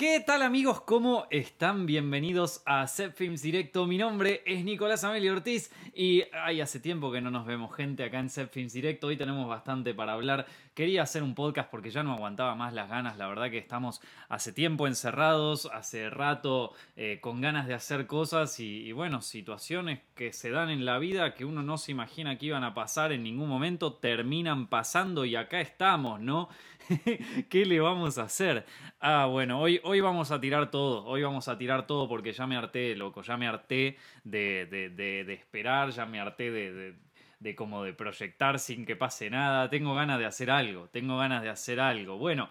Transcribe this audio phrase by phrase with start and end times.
[0.00, 0.80] ¿Qué tal amigos?
[0.80, 1.84] ¿Cómo están?
[1.84, 3.86] Bienvenidos a Set Films Directo.
[3.86, 8.02] Mi nombre es Nicolás Amelio Ortiz y hay hace tiempo que no nos vemos gente
[8.04, 9.08] acá en Set Films Directo.
[9.08, 10.46] Hoy tenemos bastante para hablar.
[10.74, 13.18] Quería hacer un podcast porque ya no aguantaba más las ganas.
[13.18, 18.60] La verdad que estamos hace tiempo encerrados, hace rato eh, con ganas de hacer cosas
[18.60, 22.46] y, bueno, situaciones que se dan en la vida que uno no se imagina que
[22.46, 26.48] iban a pasar en ningún momento, terminan pasando y acá estamos, ¿no?
[27.48, 28.64] ¿Qué le vamos a hacer?
[29.00, 32.46] Ah, bueno, hoy, hoy vamos a tirar todo, hoy vamos a tirar todo porque ya
[32.46, 36.94] me harté, loco, ya me harté de, de, de, esperar, ya me harté de,
[37.40, 41.42] de como de proyectar sin que pase nada, tengo ganas de hacer algo, tengo ganas
[41.42, 42.18] de hacer algo.
[42.18, 42.48] Bueno,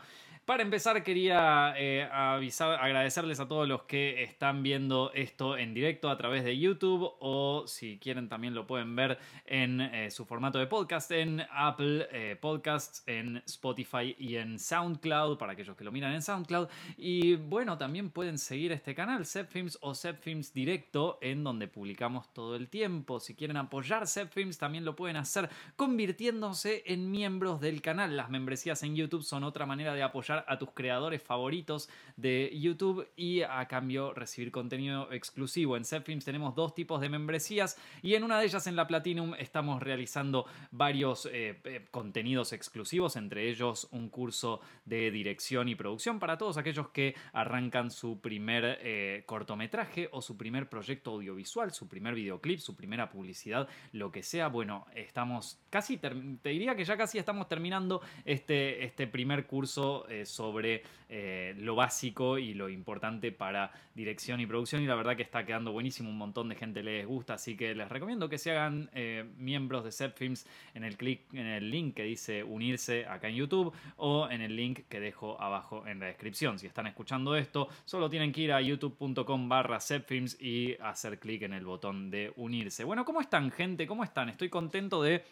[0.49, 6.09] para empezar quería eh, avisar, agradecerles a todos los que están viendo esto en directo
[6.09, 10.57] a través de YouTube o si quieren también lo pueden ver en eh, su formato
[10.57, 15.91] de podcast en Apple eh, Podcasts, en Spotify y en SoundCloud para aquellos que lo
[15.91, 16.67] miran en SoundCloud.
[16.97, 22.55] Y bueno, también pueden seguir este canal, Films o Films Directo, en donde publicamos todo
[22.55, 23.19] el tiempo.
[23.19, 28.17] Si quieren apoyar Films también lo pueden hacer convirtiéndose en miembros del canal.
[28.17, 33.07] Las membresías en YouTube son otra manera de apoyar a tus creadores favoritos de YouTube
[33.15, 35.77] y a cambio recibir contenido exclusivo.
[35.77, 39.33] En Zepfilms tenemos dos tipos de membresías y en una de ellas en la Platinum
[39.37, 46.19] estamos realizando varios eh, eh, contenidos exclusivos, entre ellos un curso de dirección y producción
[46.19, 51.87] para todos aquellos que arrancan su primer eh, cortometraje o su primer proyecto audiovisual, su
[51.87, 54.47] primer videoclip, su primera publicidad, lo que sea.
[54.47, 60.83] Bueno, estamos casi, te diría que ya casi estamos terminando este, este primer curso sobre
[61.09, 65.45] eh, lo básico y lo importante para dirección y producción y la verdad que está
[65.45, 68.89] quedando buenísimo, un montón de gente les gusta, así que les recomiendo que se hagan
[68.93, 73.27] eh, miembros de Set Films en el, click, en el link que dice unirse acá
[73.27, 76.59] en YouTube o en el link que dejo abajo en la descripción.
[76.59, 81.41] Si están escuchando esto, solo tienen que ir a youtube.com barra Films y hacer clic
[81.43, 82.83] en el botón de unirse.
[82.83, 83.87] Bueno, ¿cómo están gente?
[83.87, 84.29] ¿Cómo están?
[84.29, 85.23] Estoy contento de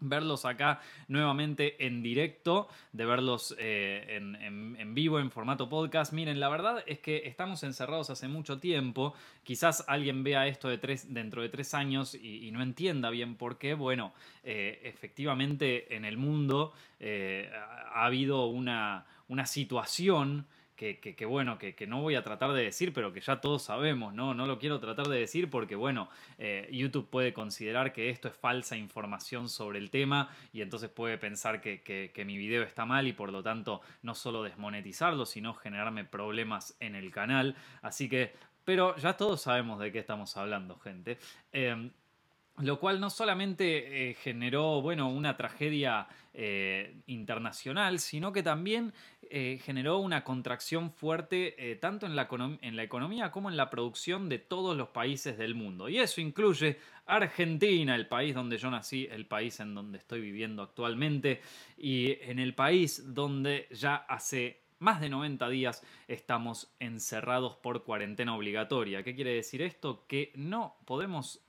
[0.00, 6.12] verlos acá nuevamente en directo, de verlos eh, en, vivo en formato podcast.
[6.12, 9.14] Miren, la verdad es que estamos encerrados hace mucho tiempo.
[9.42, 13.58] Quizás alguien vea esto de tres, dentro de tres años y, no entienda bien por
[13.58, 13.74] qué.
[13.74, 14.12] Bueno,
[14.42, 17.50] eh, efectivamente en el mundo eh,
[17.92, 20.46] ha habido una, una situación
[20.76, 24.34] que, bueno, que, no voy a tratar de decir, pero que ya todos sabemos, ¿no?
[24.34, 28.34] No lo quiero tratar de decir porque, bueno, eh, YouTube puede considerar que esto es
[28.34, 33.12] falsa información sobre el tema y entonces puede pensar que, mi video está mal y
[33.12, 37.56] por lo tanto no solo desmonetizarlo, sino generarme problemas en el canal.
[37.82, 41.18] Así que, pero ya todos sabemos de qué estamos hablando, gente.
[41.52, 41.90] Eh,
[42.58, 48.94] lo cual no solamente eh, generó bueno, una tragedia eh, internacional, sino que también
[49.30, 52.28] eh, generó una contracción fuerte tanto en la,
[52.60, 55.88] en la, economía como en la producción de todos los países del mundo.
[55.88, 60.62] Y eso incluye Argentina, el país donde yo nací, el país en donde estoy viviendo
[60.62, 61.40] actualmente,
[61.76, 68.36] y en el país donde ya hace más de 90 días estamos encerrados por cuarentena
[68.36, 69.02] obligatoria.
[69.02, 70.06] ¿Qué quiere decir esto?
[70.06, 71.40] Que no podemos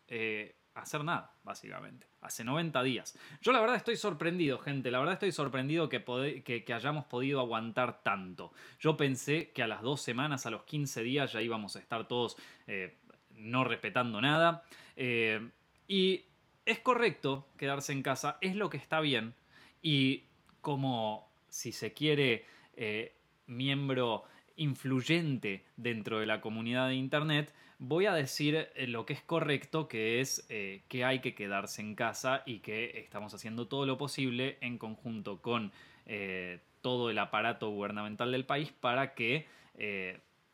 [0.82, 2.08] hacer nada, básicamente.
[2.22, 3.18] Hace 90 días.
[3.42, 4.92] Yo la verdad estoy sorprendido, gente.
[4.92, 6.04] La verdad estoy sorprendido que,
[6.44, 8.52] que, hayamos podido aguantar tanto.
[8.80, 12.08] Yo pensé que a las dos semanas, a los 15 días, ya íbamos a estar
[12.08, 12.98] todos eh,
[13.36, 14.64] no respetando nada.
[14.96, 15.50] Eh,
[15.88, 16.26] y
[16.66, 19.34] es correcto quedarse en casa, es lo que está bien.
[19.82, 20.24] Y
[20.62, 22.46] como, si se quiere,
[22.76, 23.16] eh,
[23.46, 24.26] miembro
[24.58, 29.88] influyente dentro de la comunidad de Internet, voy a decir eh, lo que es correcto,
[29.88, 33.98] que es eh, que hay que quedarse en casa y que estamos haciendo todo lo
[33.98, 35.72] posible en conjunto con
[36.06, 39.48] eh, todo el aparato gubernamental del país para que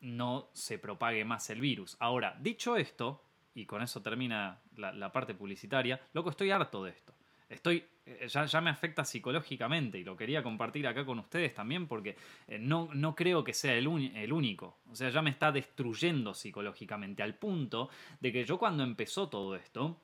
[0.00, 1.96] no se propague más el virus.
[1.98, 3.22] Ahora, dicho esto,
[3.54, 7.14] y con eso termina la, la parte publicitaria, loco, estoy harto de esto.
[7.48, 12.16] Estoy, eh, ya, me afecta psicológicamente y lo quería compartir acá con ustedes también porque
[12.48, 14.78] eh, no, no creo que sea el, el, único.
[14.90, 17.88] O sea, ya me está destruyendo psicológicamente al punto
[18.20, 19.98] de que yo cuando empezó todo esto,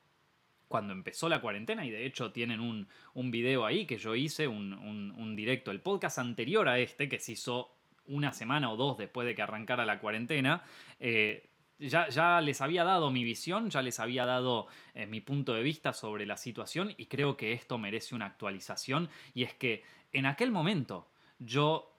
[0.67, 4.47] cuando empezó la cuarentena, y de hecho tienen un, un video ahí que yo hice,
[4.47, 7.75] un, un, directo, el podcast anterior a este, que se hizo
[8.07, 10.63] una semana o dos después de que arrancara la cuarentena,
[10.99, 11.50] eh,
[11.87, 15.93] ya, les había dado mi visión, ya les había dado eh, mi punto de vista
[15.93, 19.09] sobre la situación y creo que esto merece una actualización.
[19.33, 19.83] Y es que
[20.13, 21.91] en aquel momento yo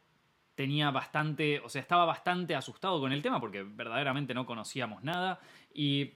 [0.54, 5.40] tenía bastante, o sea, estaba bastante asustado con el tema porque verdaderamente no conocíamos nada
[5.74, 6.12] y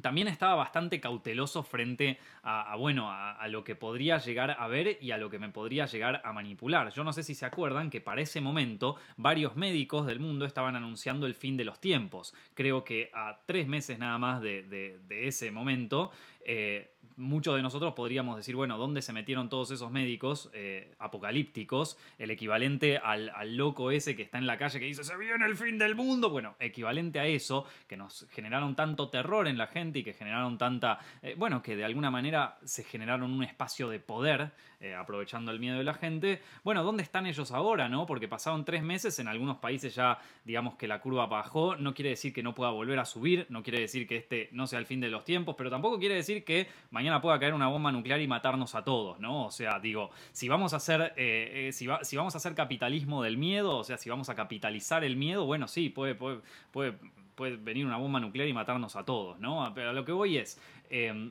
[0.00, 5.10] también estaba bastante cauteloso frente a, bueno, a, lo que podría llegar a ver y
[5.10, 6.90] a lo que me podría llegar a manipular.
[6.92, 10.76] Yo no sé si se acuerdan que para ese momento varios médicos del mundo estaban
[10.76, 12.34] anunciando el fin de los tiempos.
[12.54, 16.12] Creo que a tres meses nada más de, ese momento,
[16.52, 21.96] eh, muchos de nosotros podríamos decir, bueno, ¿dónde se metieron todos esos médicos eh, apocalípticos?
[22.18, 25.56] El equivalente al, loco ese que está en la calle que dice, se viene el
[25.56, 26.30] fin del mundo.
[26.30, 30.58] Bueno, equivalente a eso, que nos generaron tanto terror en la gente y que generaron
[30.58, 34.50] tanta, eh, bueno, que de alguna manera se generaron un espacio de poder,
[34.98, 36.40] aprovechando el miedo de la gente.
[36.64, 38.06] Bueno, ¿dónde están ellos ahora, no?
[38.06, 42.08] Porque pasaron tres meses, en algunos países ya, digamos que la curva bajó, no quiere
[42.08, 44.86] decir que no pueda volver a subir, no quiere decir que este no sea el
[44.86, 48.20] fin de los tiempos, pero tampoco quiere decir que mañana pueda caer una bomba nuclear
[48.20, 49.46] y matarnos a todos, ¿no?
[49.46, 53.36] O sea, digo, si vamos a hacer, eh, eh, si, vamos a hacer capitalismo del
[53.36, 56.40] miedo, o sea, si vamos a capitalizar el miedo, bueno, sí, puede, puede,
[56.72, 59.72] puede, venir una bomba nuclear y matarnos a todos, ¿no?
[59.74, 60.60] Pero lo que voy es,
[60.90, 61.30] em,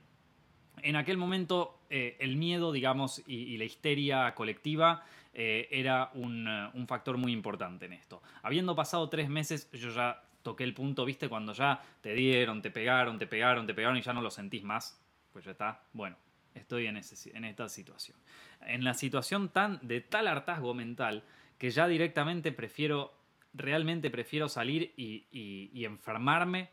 [0.82, 7.32] en aquel momento eh, el miedo, digamos, y, la histeria colectiva era un, factor muy
[7.32, 8.22] importante en esto.
[8.42, 12.72] Habiendo pasado tres meses, yo ya toqué el punto, viste, cuando ya te dieron, te
[12.72, 15.00] pegaron, te pegaron, te pegaron y ya no lo sentís más
[15.32, 16.18] pues ya está, bueno,
[16.54, 18.18] estoy en, esta situación.
[18.62, 21.24] En la situación tan de tal hartazgo mental
[21.58, 23.14] que ya directamente prefiero,
[23.54, 26.70] realmente prefiero salir y, enfermarme.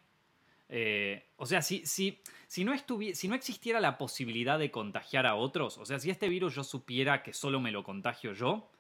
[0.69, 2.73] Eh, o sea, si, si, si, no
[3.13, 6.65] si no existiera la posibilidad de contagiar a otros, o sea, si este virus yo
[6.65, 8.71] supiera que solo me lo contagio yo,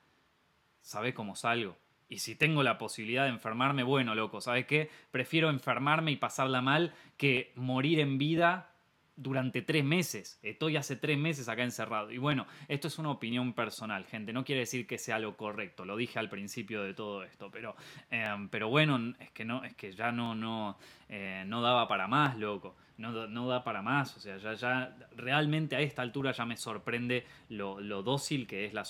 [0.80, 1.76] ¿sabe cómo salgo?
[2.08, 4.90] Y si tengo la posibilidad de enfermarme, bueno, loco, ¿sabes qué?
[5.10, 8.70] Prefiero enfermarme y pasarla mal que morir en vida
[9.16, 10.38] durante tres meses.
[10.42, 12.12] Estoy hace tres meses acá encerrado.
[12.12, 14.32] Y bueno, esto es una opinión personal, gente.
[14.32, 15.84] No quiere decir que sea lo correcto.
[15.84, 17.50] Lo dije al principio de todo esto.
[17.50, 17.74] Pero,
[18.10, 22.06] em, pero bueno, es que no, es que ya no, no, eh, no daba para
[22.06, 24.16] más, loco no, da para más.
[24.16, 28.72] O sea, ya, ya realmente a esta altura ya me sorprende lo, dócil que es
[28.72, 28.84] la,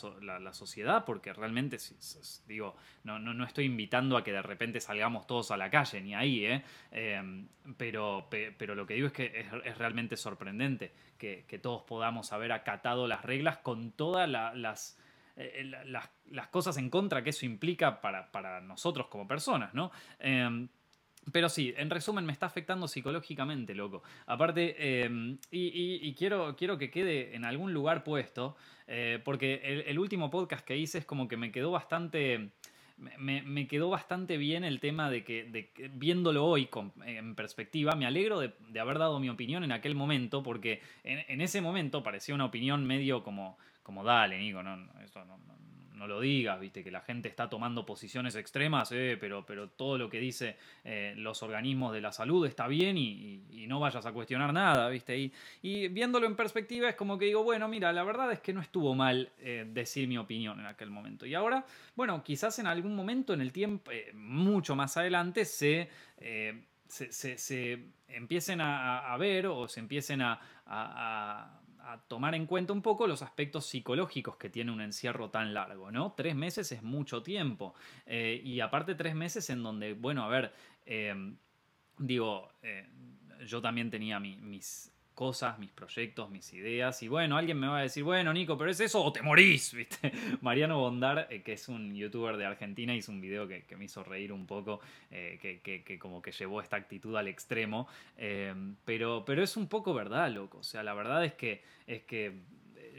[0.53, 1.79] sociedad, porque realmente,
[2.47, 6.15] digo, no, no, estoy invitando a que de repente salgamos todos a la calle, ni
[6.15, 6.63] ahí, ¿eh?
[6.93, 12.53] Em, pero, pero lo que digo es que es, realmente sorprendente que, todos podamos haber
[12.53, 14.99] acatado las reglas con todas las...
[15.39, 19.91] Eh, las, cosas en contra que eso implica para, para nosotros como personas, ¿no?
[20.19, 20.69] Em,
[21.33, 24.03] pero sí, en resumen, me está afectando psicológicamente, loco.
[24.27, 28.57] Aparte, em, y, quiero, quiero que quede en algún lugar puesto,
[28.87, 32.51] eh, porque el, último podcast que hice es como que me quedó bastante...
[33.19, 36.67] Me, quedó bastante bien el tema de que, viéndolo hoy
[37.05, 41.61] en perspectiva, me alegro de, haber dado mi opinión en aquel momento, porque en, ese
[41.61, 45.66] momento parecía una opinión medio como, como dale, Nico, no, esto no, no
[46.07, 50.11] lo digas, viste, que la gente está tomando posiciones extremas, eh, pero, pero todo lo
[50.11, 54.53] que dice eh, los organismos de la salud está bien y, no vayas a cuestionar
[54.53, 55.19] nada, viste.
[55.19, 58.53] Y, y, viéndolo en perspectiva es como que digo, bueno, mira, la verdad es que
[58.53, 61.27] no estuvo mal eh, decir mi opinión en aquel momento.
[61.27, 61.65] Y ahora,
[61.97, 65.89] bueno, quizás en algún momento en el tiempo, mucho más adelante, se...
[66.89, 71.61] Se, empiecen a, ver o se empiecen a
[72.09, 76.13] tomar en cuenta un poco los aspectos psicológicos que tiene un encierro tan largo, ¿no?
[76.17, 77.75] Tres meses es mucho tiempo.
[78.07, 80.53] Eh, y aparte tres meses en donde, bueno, a ver,
[80.85, 81.35] eh,
[81.99, 82.89] digo, eh,
[83.47, 87.03] yo también tenía mis cosas, mis proyectos, mis ideas.
[87.03, 89.73] Y bueno, alguien me va a decir, bueno, Nico, pero es eso o te morís,
[89.75, 90.13] ¿viste?
[90.43, 94.05] Mariano Bondar, eh, que es un youtuber de Argentina, hizo un video que, me hizo
[94.05, 94.79] reír un poco,
[95.11, 97.89] eh, que, como que llevó esta actitud al extremo.
[98.19, 98.55] Eh,
[98.85, 100.59] pero, pero es un poco verdad, loco.
[100.59, 102.35] O sea, la verdad es que, es que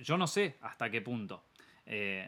[0.01, 1.43] yo no sé hasta qué punto.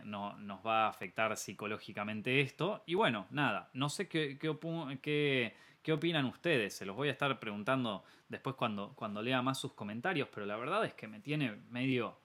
[0.03, 2.83] no, nos va a afectar psicológicamente esto.
[2.85, 4.55] Y bueno, nada, no sé qué, qué,
[5.01, 5.53] qué
[5.91, 6.73] opinan ustedes.
[6.75, 10.57] Se los voy a estar preguntando después cuando, cuando lea más sus comentarios, pero la
[10.57, 12.17] verdad es que me tiene medio,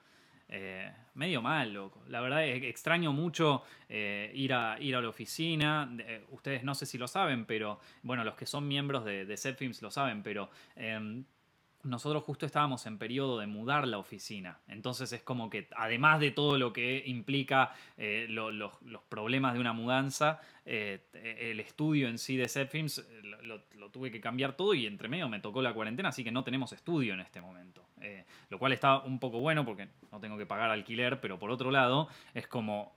[0.49, 2.02] eh, medio mal, loco.
[2.08, 5.90] La verdad es que extraño mucho eh, ir, a, ir a la oficina.
[5.99, 9.68] Eh, ustedes no sé si lo saben, pero bueno, los que son miembros de, de
[9.80, 11.25] lo saben, pero em,
[11.85, 14.59] nosotros justo estábamos en periodo de mudar la oficina.
[14.69, 18.73] Entonces es como que, además de todo lo que implica eh, los
[19.09, 24.11] problemas de una mudanza, eh, el estudio en sí de Zepfilms eh, lo, lo, tuve
[24.11, 27.14] que cambiar todo y entre medio me tocó la cuarentena, así que no tenemos estudio
[27.14, 27.83] en este momento.
[28.49, 31.71] lo cual está un poco bueno porque no tengo que pagar alquiler, pero por otro
[31.71, 32.97] lado es como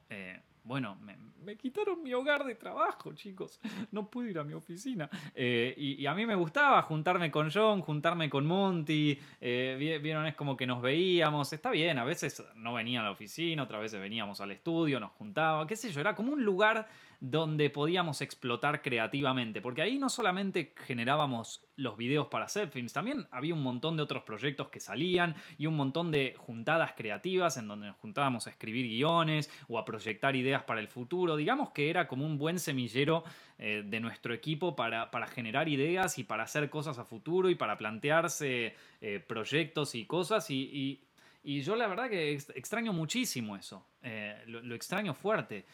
[0.67, 1.15] bueno, me,
[1.55, 3.59] quitaron mi hogar de trabajo, chicos.
[3.91, 5.09] No pude ir a mi oficina.
[5.33, 9.17] Eh, y, a mí me gustaba juntarme con John, juntarme con Monty.
[9.39, 11.53] Eh, vieron, es como que nos veíamos.
[11.53, 15.11] Está bien, a veces no venía a la oficina, otras veces veníamos al estudio, nos
[15.11, 16.01] juntaba, qué sé yo.
[16.01, 16.87] Era como un lugar
[17.19, 23.27] donde podíamos explotar creativamente, porque ahí no solamente generábamos los videos para hacer films, también
[23.31, 27.67] había un montón de otros proyectos que salían y un montón de juntadas creativas en
[27.67, 31.36] donde nos juntábamos a escribir guiones o a proyectar ideas para el futuro.
[31.37, 33.23] Digamos que era como un buen semillero
[33.59, 37.77] eh, de nuestro equipo para, generar ideas y para hacer cosas a futuro y para
[37.77, 41.01] plantearse eh, proyectos y cosas y,
[41.43, 45.65] yo la verdad que extraño muchísimo eso, eh, lo, extraño fuerte.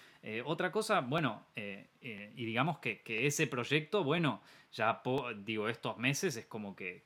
[0.46, 5.02] Otra cosa, bueno, y digamos que, ese proyecto, bueno, ya
[5.38, 7.04] digo, estos meses es como que,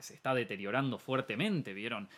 [0.00, 2.08] se está deteriorando fuertemente, ¿vieron?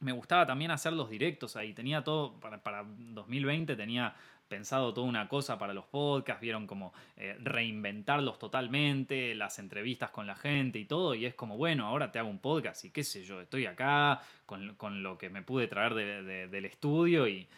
[0.00, 4.14] Me gustaba también hacer los directos ahí, tenía todo, para, para 2020 tenía
[4.48, 6.92] pensado toda una cosa para los podcasts, vieron como
[7.40, 12.18] reinventarlos totalmente, las entrevistas con la gente y todo, y es como, bueno, ahora te
[12.18, 15.94] hago un podcast y qué sé yo, estoy acá con, lo que me pude traer
[15.94, 17.48] del estudio y,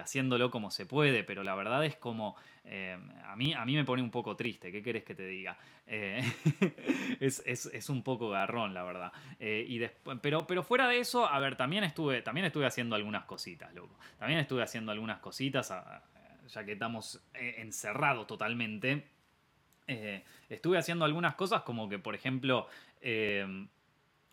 [0.00, 3.84] haciéndolo como se puede, pero la verdad es como, eh, a, mí, a mí me
[3.84, 5.56] pone un poco triste, ¿qué querés que te diga?
[5.86, 6.20] Eh,
[7.20, 9.12] es, un poco garrón, la verdad.
[9.38, 9.80] Eh, y
[10.20, 13.96] pero, pero fuera de eso, a ver, también estuve, también estuve haciendo algunas cositas, loco.
[14.18, 15.72] También estuve haciendo algunas cositas,
[16.48, 19.04] ya que estamos encerrados totalmente.
[20.48, 22.68] estuve haciendo algunas cosas como que, por ejemplo,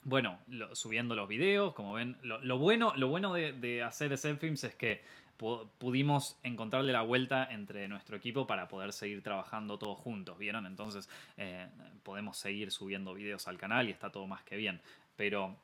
[0.05, 0.37] bueno,
[0.73, 5.01] subiendo los videos, como ven, lo, bueno, lo bueno de, hacer self-films es que
[5.35, 10.67] pudimos encontrarle la vuelta entre nuestro equipo para poder seguir trabajando todos juntos, ¿vieron?
[10.67, 11.67] Entonces eh,
[12.03, 14.79] podemos seguir subiendo videos al canal y está todo más que bien.
[15.15, 15.57] Pero,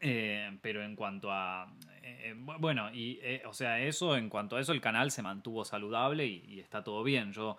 [0.00, 1.72] eh, pero en cuanto a...
[2.20, 6.26] Eh, bueno, y o sea, eso, en cuanto a eso, el canal se mantuvo saludable
[6.26, 7.32] y, está todo bien.
[7.32, 7.56] Yo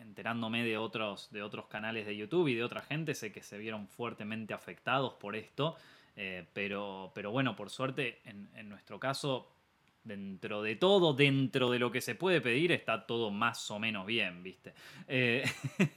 [0.00, 3.58] enterándome de otros, de otros canales de YouTube y de otra gente, sé que se
[3.58, 5.76] vieron fuertemente afectados por esto,
[6.16, 9.55] eh, pero, pero bueno, por suerte en nuestro caso
[10.06, 14.06] dentro de todo, dentro de lo que se puede pedir, está todo más o menos
[14.06, 14.72] bien, ¿viste?
[15.08, 15.44] Eh,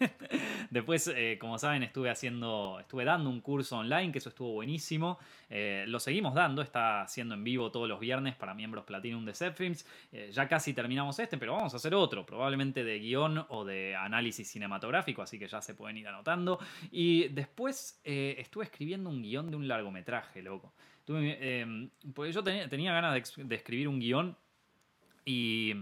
[0.69, 5.19] después, eh, como saben, estuve haciendo, estuve dando un curso online, que eso estuvo buenísimo.
[5.49, 9.33] Eh, lo seguimos dando, está haciendo en vivo todos los viernes para miembros Platinum de
[9.33, 9.85] Zepfilms.
[10.31, 14.49] ya casi terminamos este, pero vamos a hacer otro, probablemente de guion o de análisis
[14.49, 16.59] cinematográfico, así que ya se pueden ir anotando.
[16.91, 20.73] Y después estuve escribiendo un guion de un largometraje, loco.
[21.17, 24.37] Em, pues yo tenía, ganas de, escribir un guion
[25.25, 25.73] y,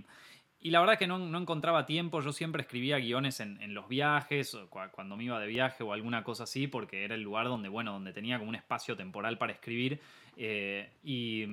[0.62, 2.22] la verdad es que no, encontraba tiempo.
[2.22, 4.58] Yo siempre escribía guiones en, los viajes,
[4.92, 7.94] cuando me iba de viaje o alguna cosa así, porque era el lugar donde, bueno,
[7.94, 10.00] donde tenía como un espacio temporal para escribir.
[10.38, 11.46] Eh, y,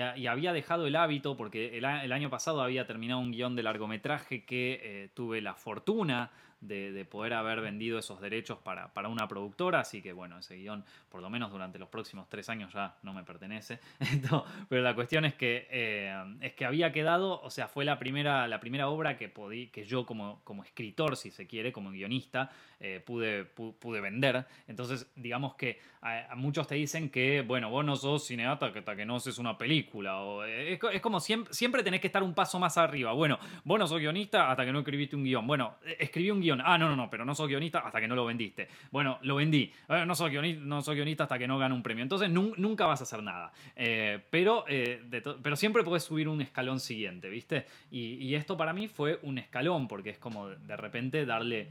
[0.00, 4.80] había dejado el hábito porque el, año pasado había terminado un guion de largometraje que
[4.82, 6.30] eh, tuve la fortuna
[6.62, 10.84] de, poder haber vendido esos derechos para, para, una productora, así que bueno, ese guion
[11.08, 13.80] por lo menos durante los próximos tres años ya no me pertenece.
[14.68, 18.46] pero la cuestión es que, eh, es que había quedado, o sea, fue la primera,
[18.46, 22.50] la primera obra que, podí, que yo como, como escritor, si se quiere, como guionista,
[22.80, 24.46] eh, pude, pude vender.
[24.68, 29.04] Entonces, digamos que a, muchos te dicen que, bueno, vos no sos cineasta hasta que
[29.04, 32.58] no haces una película, o es, es como siempre, siempre tenés que estar un paso
[32.58, 33.12] más arriba.
[33.12, 35.46] Bueno, vos no sos guionista hasta que no escribiste un guion.
[35.46, 38.14] Bueno, escribí un guion Ah, no, no, no, pero no soy guionista hasta que no
[38.14, 38.68] lo vendiste.
[38.90, 39.72] Bueno, lo vendí.
[39.88, 42.02] Eh, no, soy guionista, hasta que no gane un premio.
[42.02, 43.52] Entonces nunca vas a hacer nada.
[43.76, 45.02] Eh, pero, eh,
[45.42, 47.66] pero siempre puedes subir un escalón siguiente, ¿viste?
[47.90, 51.68] Y, esto para mí fue un escalón, porque es como de repente darle.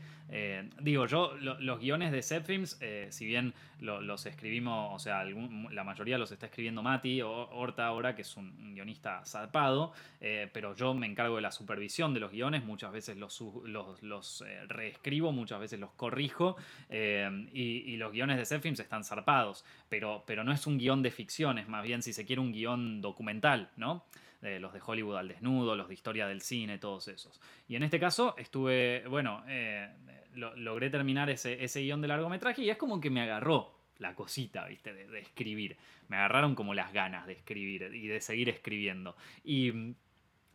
[0.80, 6.32] digo, yo, los guiones de Zepfilms, si bien los escribimos, o sea, la mayoría los
[6.32, 11.36] está escribiendo Mati o Horta ahora, que es un, guionista zarpado, pero yo me encargo
[11.36, 15.92] de la supervisión de los guiones, muchas veces los, los, los reescribo, muchas veces los
[15.92, 16.56] corrijo
[16.90, 21.12] eh, y, los guiones de Zepfilms están zarpados, pero, pero no es un guion de
[21.12, 24.06] ficción, es más bien si se quiere un guion documental, ¿no?
[24.42, 27.40] los de Hollywood al desnudo, los de historia del cine, todos esos.
[27.68, 29.88] Y en este caso estuve, bueno, eh,
[30.36, 34.66] logré terminar ese, ese guion de largometraje y es como que me agarró la cosita,
[34.66, 34.94] ¿viste?
[34.94, 35.78] De, de, escribir.
[36.08, 39.16] Me agarraron como las ganas de escribir y de seguir escribiendo.
[39.44, 39.94] Y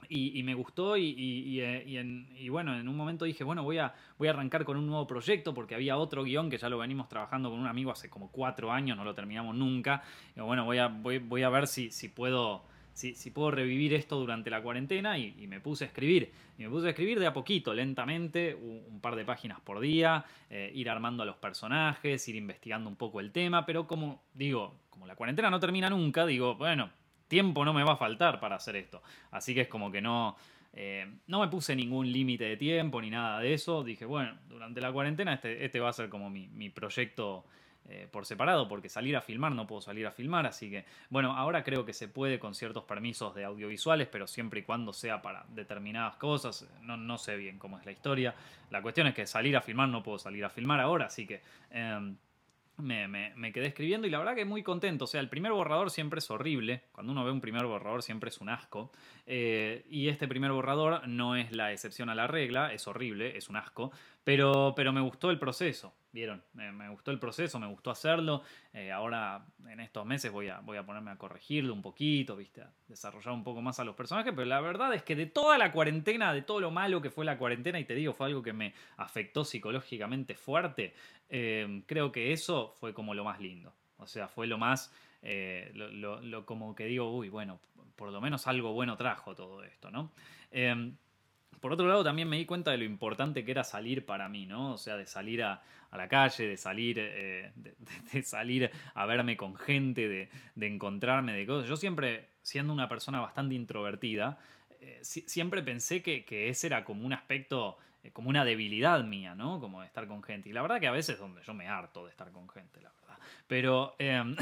[0.09, 4.29] y, me gustó y, eh, y, bueno, en un momento dije, bueno, voy a, voy
[4.29, 7.51] a arrancar con un nuevo proyecto porque había otro guion que ya lo venimos trabajando
[7.51, 10.03] con un amigo hace como cuatro años, no lo terminamos nunca.
[10.37, 12.65] Y bueno, voy a, voy, voy a ver si, si puedo...
[12.97, 16.33] Si, si, puedo revivir esto durante la cuarentena y, me puse a escribir.
[16.57, 20.25] Y me puse a escribir de a poquito, lentamente, un, par de páginas por día,
[20.49, 24.79] eh, ir armando a los personajes, ir investigando un poco el tema, pero como digo,
[24.89, 26.89] como la cuarentena no termina nunca, digo, bueno,
[27.29, 29.03] tiempo no me va a faltar para hacer esto.
[29.31, 30.35] Así que es como que no,
[30.73, 33.85] eh, no me puse ningún límite de tiempo ni nada de eso.
[33.85, 37.45] Dije, bueno, durante la cuarentena este, este va a ser como mi, mi proyecto
[37.89, 41.37] eh, por separado, porque salir a filmar no puedo salir a filmar, así que bueno,
[41.37, 45.23] ahora creo que se puede con ciertos permisos de audiovisuales, pero siempre y cuando sea
[45.23, 48.35] para determinadas cosas, no, no sé bien cómo es la historia.
[48.71, 51.43] La cuestión es que salir a filmar no puedo salir a filmar ahora, así que...
[51.71, 52.17] Em,
[52.79, 55.05] me, me, quedé escribiendo y la verdad que muy contento.
[55.05, 56.83] O sea, el primer borrador siempre es horrible.
[56.93, 58.93] Cuando uno ve un primer borrador siempre es un asco.
[59.27, 63.49] Eh, y este primer borrador no es la excepción a la regla, es horrible, es
[63.49, 63.93] un asco.
[64.25, 65.95] Pero, pero me gustó el proceso.
[66.17, 66.43] ¿Vieron?
[66.55, 68.41] Me, gustó el proceso, me gustó hacerlo.
[68.73, 72.63] Eh, ahora, en estos meses, voy a, voy a ponerme a corregirlo un poquito, ¿viste?
[72.63, 74.33] A desarrollar un poco más a los personajes.
[74.35, 77.27] Pero la verdad es que de toda la cuarentena, de todo lo malo que fue
[77.27, 80.95] la cuarentena, y te digo, fue algo que me afectó psicológicamente fuerte,
[81.29, 83.75] eh, creo que eso fue como lo más lindo.
[83.99, 84.91] O sea, fue lo más.
[85.21, 87.61] Eh, lo, como que digo, uy, bueno,
[87.95, 90.13] por lo menos algo bueno trajo todo esto, ¿no?
[91.61, 94.47] por otro lado, también me di cuenta de lo importante que era salir para mí,
[94.47, 94.75] ¿no?
[94.75, 95.63] O sea, de salir a,
[95.97, 101.69] la calle, de salir, eh, de, salir a verme con gente, de, encontrarme de cosas.
[101.69, 104.39] Yo siempre, siendo una persona bastante introvertida,
[104.81, 109.61] eh, siempre pensé que, ese era como un aspecto, eh, como una debilidad mía, ¿no?
[109.61, 110.49] Como de estar con gente.
[110.49, 112.81] Y la verdad que a veces es donde yo me harto de estar con gente,
[112.81, 113.19] la verdad.
[113.47, 113.95] Pero...
[113.99, 114.37] Em,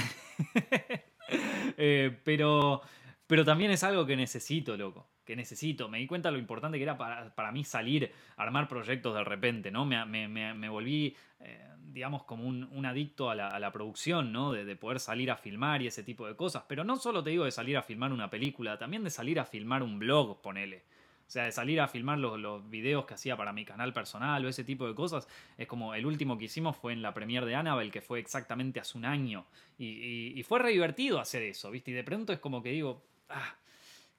[2.25, 2.83] pero...
[3.27, 5.89] Pero también es algo que necesito, loco que necesito.
[5.89, 9.85] Me di cuenta lo importante que era para, mí salir, armar proyectos de repente, ¿no?
[9.85, 14.53] Me, me, volví, eh, digamos, como un, adicto a la, producción, ¿no?
[14.53, 16.65] De, poder salir a filmar y ese tipo de cosas.
[16.69, 19.45] Pero no solo te digo de salir a filmar una película, también de salir a
[19.45, 20.85] filmar un blog, ponele.
[21.27, 24.45] O sea, de salir a filmar los, los videos que hacía para mi canal personal
[24.45, 25.27] o ese tipo de cosas.
[25.57, 28.79] Es como el último que hicimos fue en la premiere de Annabelle, que fue exactamente
[28.79, 29.47] hace un año.
[29.79, 31.93] Y, y fue re divertido hacer eso, ¿viste?
[31.93, 33.57] Y de pronto es como que digo, ah,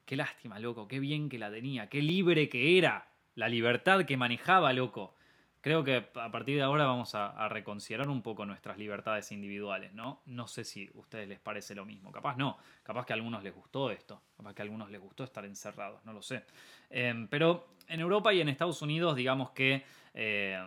[0.06, 4.18] Qué lástima, loco, qué bien que la tenía, qué libre que era, la libertad que
[4.18, 5.16] manejaba, loco.
[5.62, 10.22] Creo que a partir de ahora vamos a, reconsiderar un poco nuestras libertades individuales, ¿no?
[10.28, 12.12] No sé si a ustedes les parece lo mismo.
[12.12, 15.24] Capaz no, capaz que a algunos les gustó esto, capaz que a algunos les gustó
[15.24, 16.44] estar encerrados, no lo sé.
[16.92, 19.84] Em, pero en Europa y en Estados Unidos, digamos que
[20.14, 20.64] eh,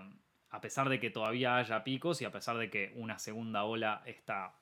[0.50, 4.02] a pesar de que todavía haya picos y a pesar de que una segunda ola
[4.04, 4.52] está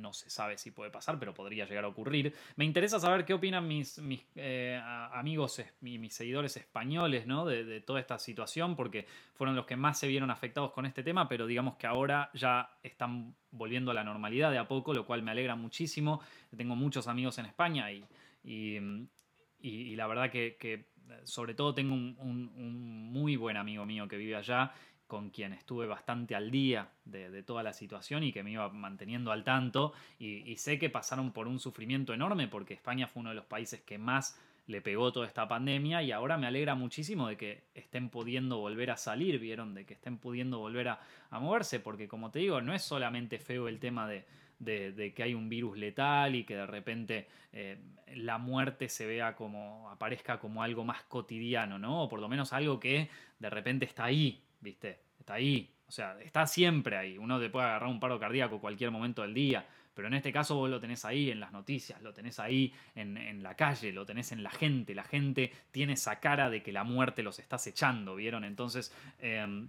[0.00, 2.34] no se sabe si puede pasar, pero podría llegar a ocurrir.
[2.56, 4.80] Me interesa saber qué opinan mis, mis eh,
[5.12, 7.44] amigos, mis, mis seguidores españoles ¿no?
[7.44, 11.28] De, toda esta situación, porque fueron los que más se vieron afectados con este tema,
[11.28, 15.22] pero digamos que ahora ya están volviendo a la normalidad de a poco, lo cual
[15.22, 16.20] me alegra muchísimo.
[16.56, 18.04] Tengo muchos amigos en España y,
[18.42, 20.86] y, la verdad que,
[21.24, 24.72] sobre todo tengo un muy buen amigo mío que vive allá
[25.06, 29.32] con quien estuve bastante al día de, toda la situación y que me iba manteniendo
[29.32, 29.92] al tanto.
[30.18, 33.80] Y, sé que pasaron por un sufrimiento enorme porque España fue uno de los países
[33.82, 38.08] que más le pegó toda esta pandemia y ahora me alegra muchísimo de que estén
[38.08, 41.00] pudiendo volver a salir, vieron, de que estén pudiendo volver a,
[41.32, 44.24] moverse, porque como te digo, no es solamente feo el tema de,
[44.64, 47.76] que hay un virus letal y que de repente eh,
[48.14, 52.04] la muerte se vea como, aparezca como algo más cotidiano, ¿no?
[52.04, 54.98] O por lo menos algo que de repente está ahí, ¿viste?
[55.20, 55.72] Está ahí.
[55.86, 57.18] O sea, está siempre ahí.
[57.18, 59.64] Uno te puede agarrar un paro cardíaco cualquier momento del día.
[59.94, 63.44] Pero en este caso vos lo tenés ahí en las noticias, lo tenés ahí en,
[63.44, 64.92] la calle, lo tenés en la gente.
[64.92, 68.42] La gente tiene esa cara de que la muerte los está echando, ¿vieron?
[68.42, 69.68] Entonces em,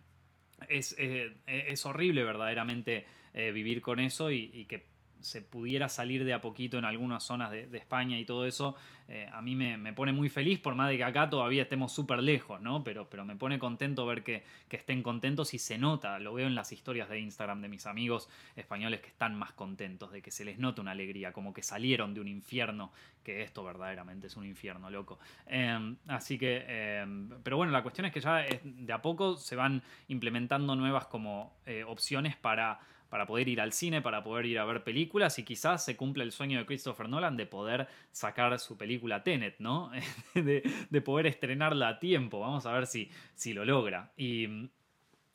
[0.67, 3.05] eh, es, horrible verdaderamente
[3.35, 4.94] eh, vivir con eso y que
[5.25, 8.75] se pudiera salir de a poquito en algunas zonas de, España y todo eso,
[9.07, 12.21] eh, a mí me, pone muy feliz, por más de que acá todavía estemos súper
[12.21, 12.83] lejos, ¿no?
[12.83, 16.53] Pero, pero me pone contento ver que, estén contentos y se nota, lo veo en
[16.53, 20.43] las historias de Instagram de mis amigos españoles que están más contentos, de que se
[20.43, 22.91] les nota una alegría, como que salieron de un infierno,
[23.23, 25.17] que esto verdaderamente es un infierno, loco.
[25.47, 29.55] Em, así que, em, pero bueno, la cuestión es que ya de a poco se
[29.55, 34.59] van implementando nuevas como eh, opciones para para poder ir al cine, para poder ir
[34.59, 38.57] a ver películas y quizás se cumpla el sueño de Christopher Nolan de poder sacar
[38.59, 39.91] su película Tenet, ¿no?
[40.35, 42.39] de, poder estrenarla a tiempo.
[42.39, 44.11] Vamos a ver si, si lo logra.
[44.17, 44.69] Y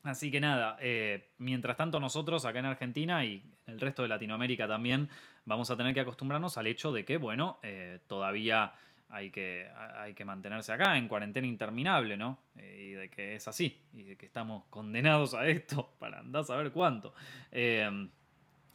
[0.03, 4.67] así que nada, eh, mientras tanto nosotros acá en Argentina y el resto de Latinoamérica
[4.67, 5.09] también
[5.45, 8.73] vamos a tener que acostumbrarnos al hecho de que, bueno, eh, todavía
[9.11, 12.39] hay que, hay que mantenerse acá en cuarentena interminable, ¿no?
[12.57, 16.43] Eh, y de que es así, y de que estamos condenados a esto para andar
[16.43, 17.15] a saber cuánto.
[17.51, 18.09] Em,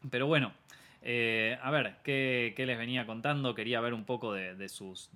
[0.10, 0.54] pero bueno,
[1.08, 3.54] Eh, a ver, ¿qué, les venía contando?
[3.54, 5.12] Quería ver un poco de, sus,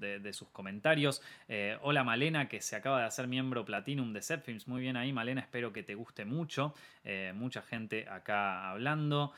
[0.51, 1.23] comentarios.
[1.47, 4.67] Eh, hola Malena, que se acaba de hacer miembro Platinum de Zepfilms.
[4.67, 6.75] Muy bien ahí, Malena, espero que te guste mucho.
[7.03, 9.33] Eh, mucha gente acá hablando,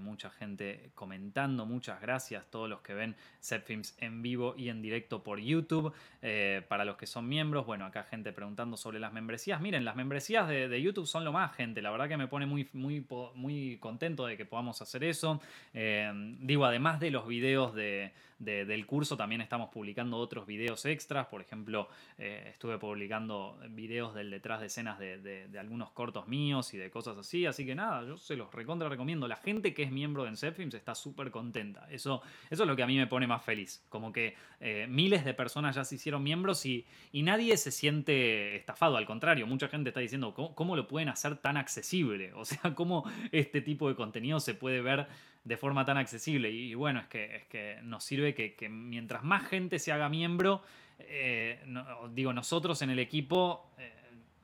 [0.00, 1.64] mucha gente comentando.
[1.66, 5.94] Muchas gracias a todos los que ven Zepfilms en vivo y en directo por YouTube.
[6.68, 9.60] para los que son miembros, bueno, acá gente preguntando sobre las membresías.
[9.60, 11.80] Miren, las membresías de, YouTube son lo más, gente.
[11.80, 15.40] La verdad que me pone muy, muy, muy contento de que podamos hacer eso.
[16.00, 21.26] Em, digo, además de los videos del curso, también estamos publicando otros videos extras.
[21.26, 26.78] Por ejemplo, eh, estuve publicando videos del detrás de escenas de, algunos cortos míos y
[26.78, 27.46] de cosas así.
[27.46, 29.28] Así que nada, yo se los recontra recomiendo.
[29.28, 31.86] La gente que es miembro de Encepfilms está súper contenta.
[31.90, 33.84] Eso, eso es lo que a mí me pone más feliz.
[33.88, 38.96] Como que eh, miles de personas ya se hicieron miembros y, nadie se siente estafado.
[38.96, 42.32] Al contrario, mucha gente está diciendo, ¿cómo, ¿cómo, lo pueden hacer tan accesible?
[42.42, 45.06] O sea, ¿cómo este tipo de contenido se puede ver
[45.44, 46.50] de forma tan accesible.
[46.50, 50.62] Y, bueno, es que, es que nos sirve que, mientras más gente se haga miembro,
[50.98, 51.60] eh,
[52.10, 53.92] digo, nosotros en el equipo eh,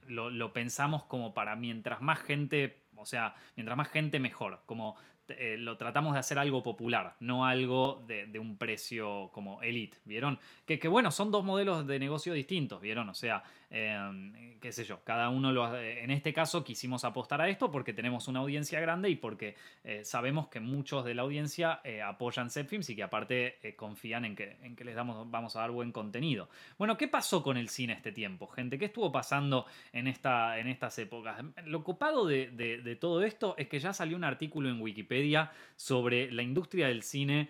[0.08, 4.96] lo, pensamos como para mientras más gente, o sea, mientras más gente mejor, como
[5.28, 10.38] eh, lo tratamos de hacer algo popular, no algo de, un precio como elite, ¿vieron?
[10.66, 13.08] Que, que, bueno, son dos modelos de negocio distintos, ¿vieron?
[13.08, 17.48] O sea, Em, qué sé yo, cada uno lo En este caso quisimos apostar a
[17.48, 21.80] esto porque tenemos una audiencia grande y porque eh, sabemos que muchos de la audiencia
[21.84, 25.54] eh, apoyan Zepfilms y que aparte eh, confían en que, en que les damos, vamos
[25.54, 26.48] a dar buen contenido.
[26.78, 28.78] Bueno, ¿qué pasó con el cine este tiempo, gente?
[28.78, 31.44] ¿Qué estuvo pasando en, esta, en estas épocas?
[31.64, 36.32] Lo copado de, de, todo esto es que ya salió un artículo en Wikipedia sobre
[36.32, 37.48] la industria del cine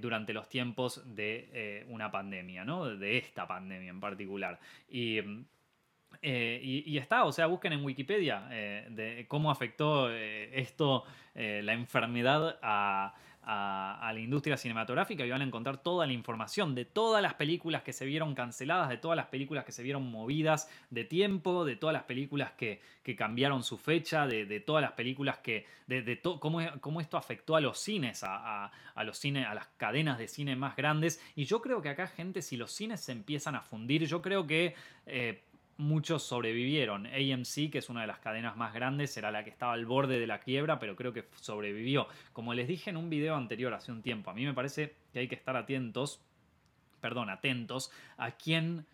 [0.00, 2.84] durante los tiempos de una pandemia, ¿no?
[2.96, 4.60] De esta pandemia en particular.
[4.88, 5.20] Y
[6.22, 11.72] eh, y, está, o sea, busquen en Wikipedia eh, de cómo afectó eh, esto, la
[11.72, 13.14] enfermedad a,
[13.46, 17.92] la industria cinematográfica y van a encontrar toda la información de todas las películas que
[17.92, 21.92] se vieron canceladas, de todas las películas que se vieron movidas de tiempo, de todas
[21.92, 22.80] las películas que,
[23.18, 27.78] cambiaron su fecha, de, todas las películas que, de, cómo, cómo, esto afectó a los
[27.78, 28.70] cines, a,
[29.04, 31.20] los cines, a las cadenas de cine más grandes.
[31.34, 34.46] Y yo creo que acá, gente, si los cines se empiezan a fundir, yo creo
[34.46, 34.74] que
[35.76, 37.06] muchos sobrevivieron.
[37.06, 40.18] AMC, que es una de las cadenas más grandes, era la que estaba al borde
[40.18, 42.08] de la quiebra, pero creo que sobrevivió.
[42.32, 45.20] Como les dije en un video anterior hace un tiempo, a mí me parece que
[45.20, 46.20] hay que estar atentos,
[47.00, 48.86] perdón, atentos a quién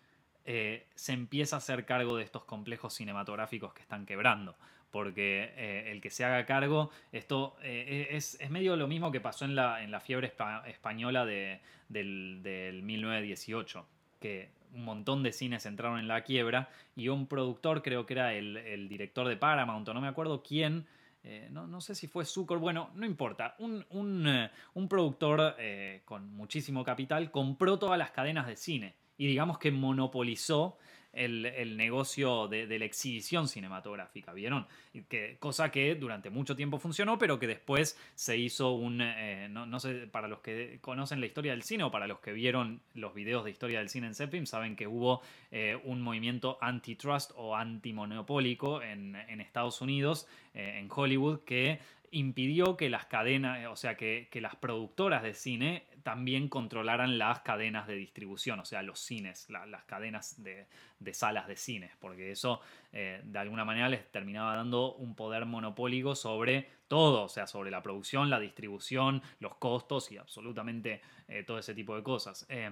[0.45, 4.55] eh, se empieza a hacer cargo de estos complejos cinematográficos que están quebrando.
[4.89, 9.45] Porque eh, el que se haga cargo, esto eh, es, medio lo mismo que pasó
[9.45, 10.33] en la, en la fiebre
[10.65, 13.87] española de, del, del 1918,
[14.19, 18.33] que un montón de cines entraron en la quiebra y un productor, creo que era
[18.33, 20.85] el, director de Paramount, o no me acuerdo quién,
[21.23, 24.51] eh, no, sé si fue Zucker, bueno, no importa, un, un, eh,
[24.89, 30.77] productor eh, con muchísimo capital compró todas las cadenas de cine y digamos que monopolizó
[31.13, 34.67] el, negocio de, la exhibición cinematográfica, ¿vieron?
[35.09, 39.79] Que, cosa que durante mucho tiempo funcionó, pero que después se hizo un, eh, no,
[39.79, 43.13] sé, para los que conocen la historia del cine o para los que vieron los
[43.13, 45.21] videos de historia del cine en Zepfilm, saben que hubo
[45.51, 51.79] eh, un movimiento antitrust o antimonopólico en, en Estados Unidos, eh, en Hollywood, que
[52.11, 57.87] impidió que las cadenas, o sea, que, las productoras de cine también controlaran las cadenas
[57.87, 60.67] de distribución, o sea, los cines, las cadenas de,
[61.13, 62.61] salas de cines, porque eso
[62.91, 67.71] eh, de alguna manera les terminaba dando un poder monopólico sobre todo, o sea, sobre
[67.71, 72.45] la producción, la distribución, los costos y absolutamente eh, todo ese tipo de cosas.
[72.49, 72.69] Eh,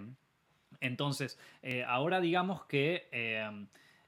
[0.81, 1.39] entonces,
[1.87, 3.09] ahora digamos que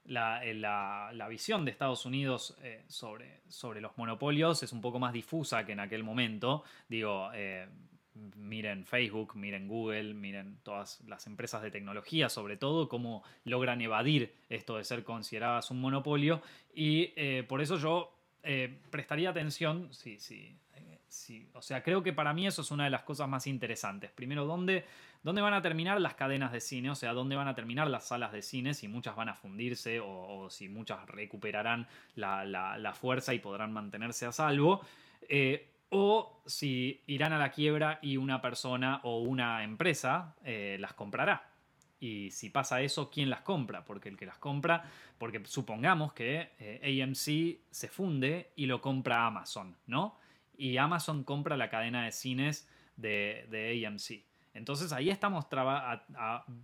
[0.04, 5.64] eh, la, visión de Estados Unidos eh, sobre, los monopolios es un poco más difusa
[5.64, 6.64] que en aquel momento.
[6.88, 7.68] Digo, eh,
[8.36, 14.34] miren Facebook, miren Google, miren todas las empresas de tecnología, sobre todo, cómo logran evadir
[14.48, 16.42] esto de ser consideradas un monopolio.
[16.74, 17.08] Y
[17.48, 18.14] por eso yo
[18.90, 20.56] prestaría atención, sí, sí,
[21.08, 24.10] sí, o sea, creo que para mí eso es una de las cosas más interesantes.
[24.10, 24.84] Primero, ¿dónde
[25.22, 26.90] ¿Dónde van a terminar las cadenas de cine?
[26.90, 28.74] O sea, ¿dónde van a terminar las salas de cine?
[28.74, 34.32] Si muchas van a fundirse o, si muchas recuperarán la, fuerza y podrán mantenerse a
[34.32, 34.80] salvo.
[35.28, 40.94] Eh, o si irán a la quiebra y una persona o una empresa eh, las
[40.94, 41.50] comprará.
[42.00, 43.84] Y si pasa eso, ¿quién las compra?
[43.84, 44.84] Porque el que las compra,
[45.18, 50.18] porque supongamos que eh, AMC se funde y lo compra Amazon, ¿no?
[50.56, 54.24] Y Amazon compra la cadena de cines de, de AMC.
[54.54, 55.46] Entonces ahí estamos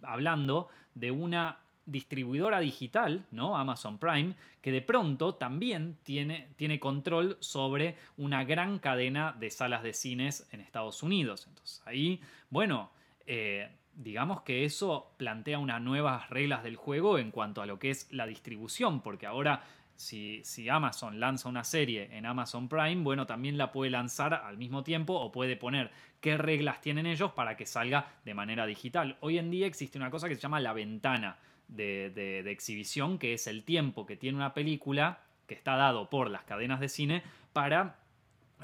[0.03, 1.59] hablando de una
[1.91, 3.57] distribuidora digital, ¿no?
[3.57, 9.83] Amazon Prime, que de pronto también tiene, tiene control sobre una gran cadena de salas
[9.83, 11.47] de cines en Estados Unidos.
[11.49, 12.21] Entonces ahí,
[12.51, 12.91] bueno,
[13.27, 17.91] eh, digamos que eso plantea unas nuevas reglas del juego en cuanto a lo que
[17.91, 19.65] es la distribución, porque ahora
[19.97, 24.57] si, si, Amazon lanza una serie en Amazon Prime, bueno, también la puede lanzar al
[24.57, 29.17] mismo tiempo o puede poner qué reglas tienen ellos para que salga de manera digital.
[29.21, 33.47] Hoy en día existe una cosa que se llama la ventana de, exhibición, que es
[33.47, 37.99] el tiempo que tiene una película que está dado por las cadenas de cine para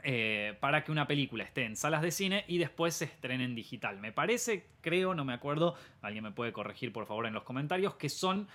[0.03, 3.55] eh, para que una película esté en salas de cine y después se estrene en
[3.55, 4.01] digital.
[4.01, 7.95] Me parece, creo, no me acuerdo, alguien me puede corregir por favor en los comentarios,
[7.95, 8.49] que son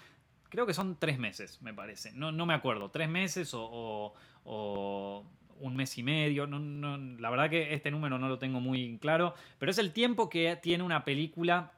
[0.50, 2.12] creo que son tres meses, me parece.
[2.12, 6.48] No, no me acuerdo, tres meses o, un mes y medio.
[6.48, 10.30] No, la verdad que este número no lo tengo muy claro, pero es el tiempo
[10.30, 11.72] que tiene una película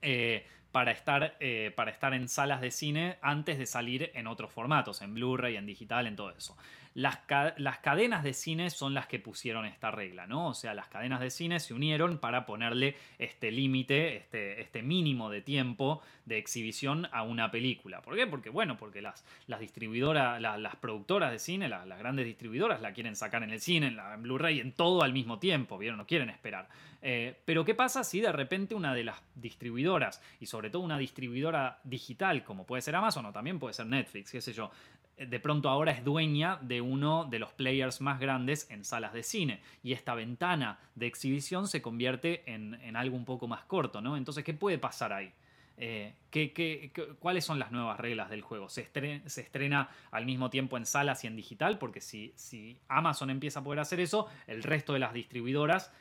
[0.00, 4.50] eh, para, estar, eh, para estar en salas de cine antes de salir en otros
[4.50, 6.56] formatos, en Blu-ray, en digital, en todo eso.
[6.94, 7.20] Las,
[7.56, 10.48] las, cadenas de cine son las que pusieron esta regla, ¿no?
[10.48, 15.30] O sea, las cadenas de cine se unieron para ponerle este límite, este, este mínimo
[15.30, 18.02] de tiempo de exhibición a una película.
[18.02, 18.26] ¿Por qué?
[18.26, 23.16] Porque, bueno, porque las, las distribuidoras, las productoras de cine, las, grandes distribuidoras la quieren
[23.16, 25.98] sacar en el cine, en, la, Blu-ray, en todo al mismo tiempo, ¿vieron?
[25.98, 26.68] No quieren esperar.
[27.00, 30.98] Eh, pero ¿qué pasa si de repente una de las distribuidoras, y sobre todo una
[30.98, 34.70] distribuidora digital, como puede ser Amazon o también puede ser Netflix, qué sé yo,
[35.16, 39.22] de pronto ahora es dueña de uno de los players más grandes en salas de
[39.22, 39.60] cine.
[39.82, 44.16] Y esta ventana de exhibición se convierte en, algo un poco más corto, ¿no?
[44.16, 45.32] Entonces, ¿qué puede pasar ahí?
[45.78, 46.14] Eh,
[47.18, 48.68] cuáles son las nuevas reglas del juego?
[48.68, 51.78] ¿Se estrena, al mismo tiempo en salas y en digital?
[51.78, 55.92] Porque si, si Amazon empieza a poder hacer eso, el resto de las distribuidoras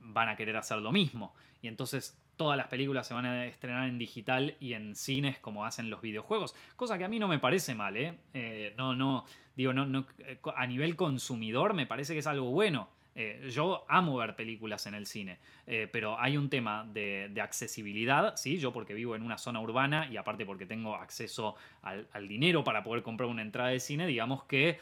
[0.00, 1.34] van a querer hacer lo mismo.
[1.62, 5.66] Y entonces todas las películas se van a estrenar en digital y en cines como
[5.66, 6.54] hacen los videojuegos.
[6.74, 8.14] Cosa que a mí no me parece mal, ¿eh?
[8.32, 12.50] eh no, no, digo, no, no, eh, a nivel consumidor me parece que es algo
[12.50, 12.88] bueno.
[13.14, 15.38] Eh, yo amo ver películas en el cine,
[15.92, 18.56] pero hay un tema de, accesibilidad, ¿sí?
[18.56, 22.82] Yo porque vivo en una zona urbana y aparte porque tengo acceso al, dinero para
[22.82, 24.78] poder comprar una entrada de cine, digamos que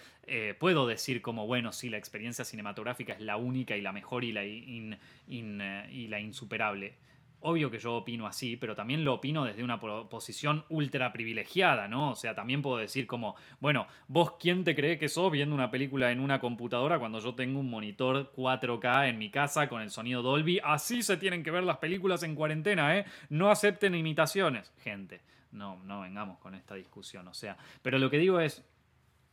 [0.60, 4.30] puedo decir como, bueno, sí, la experiencia cinematográfica es la única y la mejor y
[4.30, 7.07] la, y la insuperable.
[7.40, 12.10] Obvio que yo opino así, pero también lo opino desde una posición ultra privilegiada, ¿no?
[12.10, 15.70] O sea, también puedo decir como, bueno, vos quién te cree que sos viendo una
[15.70, 19.90] película en una computadora cuando yo tengo un monitor 4K en mi casa con el
[19.90, 20.60] sonido Dolby.
[20.64, 23.04] Así se tienen que ver las películas en cuarentena, ¿eh?
[23.28, 25.20] No acepten imitaciones, gente.
[25.52, 28.64] No, no vengamos con esta discusión, o sea, pero lo que digo es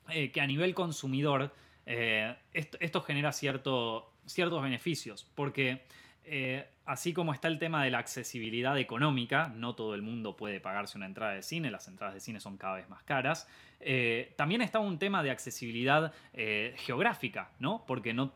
[0.10, 1.52] eh, que a nivel consumidor
[1.86, 5.84] eh, esto, genera cierto, ciertos beneficios, porque
[6.24, 10.60] eh, así como está el tema de la accesibilidad económica, no todo el mundo puede
[10.60, 13.48] pagarse una entrada de cine, las entradas de cine son cada vez más caras.
[13.80, 17.84] Eh, también está un tema de accesibilidad eh, geográfica, ¿no?
[17.86, 18.34] Porque no,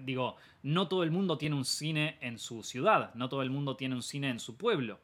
[0.00, 3.76] digo, no todo el mundo tiene un cine en su ciudad, no todo el mundo
[3.76, 4.98] tiene un cine en su pueblo.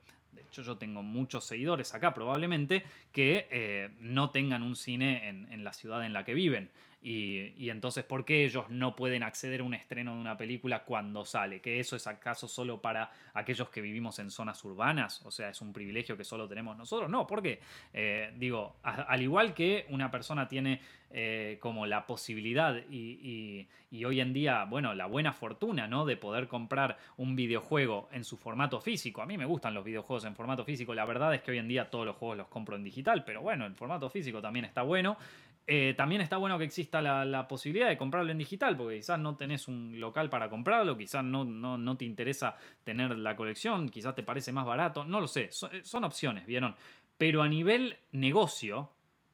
[0.53, 6.13] Yo tengo muchos seguidores acá probablemente que no tengan un cine en la ciudad en
[6.13, 6.71] la que viven.
[7.05, 11.25] Y, entonces, ¿por qué ellos no pueden acceder a un estreno de una película cuando
[11.25, 11.61] sale?
[11.61, 15.21] ¿Que eso es acaso solo para aquellos que vivimos en zonas urbanas?
[15.25, 17.11] O sea, es un privilegio que solo tenemos nosotros.
[17.11, 17.59] No, porque,
[17.93, 20.81] eh, digo, al igual que una persona tiene
[21.13, 23.69] eh, como la posibilidad y,
[24.05, 26.07] hoy en día, bueno, la buena fortuna, ¿no?
[26.07, 29.21] De poder comprar un videojuego en su formato físico.
[29.21, 30.95] A mí me gustan los videojuegos en formato físico.
[30.95, 33.43] La verdad es que hoy en día todos los juegos los compro en digital, pero
[33.43, 35.19] bueno, el formato físico también está bueno.
[35.67, 39.37] Eh, también está bueno que exista la, posibilidad de comprarlo en digital, porque quizás no
[39.37, 44.25] tenés un local para comprarlo, quizás no, no, te interesa tener la colección, quizás te
[44.25, 46.75] parece más barato, no lo sé, eh, son, opciones, ¿vieron?
[47.17, 48.91] Pero a nivel negocio,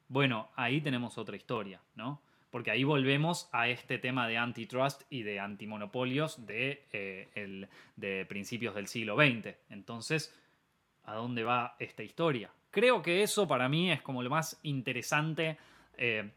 [0.09, 2.23] bueno, ahí tenemos otra historia, ¿no?
[2.51, 8.75] Porque ahí volvemos a este tema de antitrust y de antimonopolios de, eh, de principios
[8.75, 9.55] del siglo XX.
[9.69, 10.35] Entonces,
[11.05, 12.51] ¿a dónde va esta historia?
[12.71, 15.59] Creo que eso para mí es como lo más interesante
[15.97, 16.31] eh,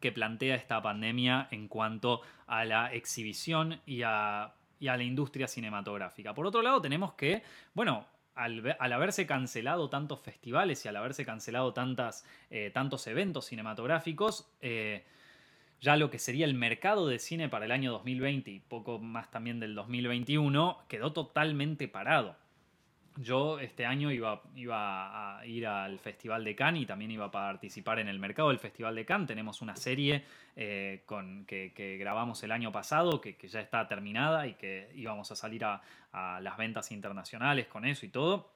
[0.00, 6.34] que plantea esta pandemia en cuanto a la exhibición y a, la industria cinematográfica.
[6.34, 7.42] Por otro lado, tenemos que,
[7.74, 8.06] bueno,
[8.38, 15.04] al, haberse cancelado tantos festivales y al haberse cancelado tantas, eh, tantos eventos cinematográficos, eh,
[15.80, 19.30] ya lo que sería el mercado de cine para el año 2020 y poco más
[19.30, 22.36] también del 2021 quedó totalmente parado.
[23.20, 27.30] Yo este año iba, iba a ir al Festival de Cannes y también iba a
[27.32, 29.26] participar en el mercado del Festival de Cannes.
[29.26, 34.54] Tenemos una serie eh, con, que, grabamos el año pasado, que, ya está terminada y
[34.54, 38.52] que íbamos a salir a, las ventas internacionales con eso y todo.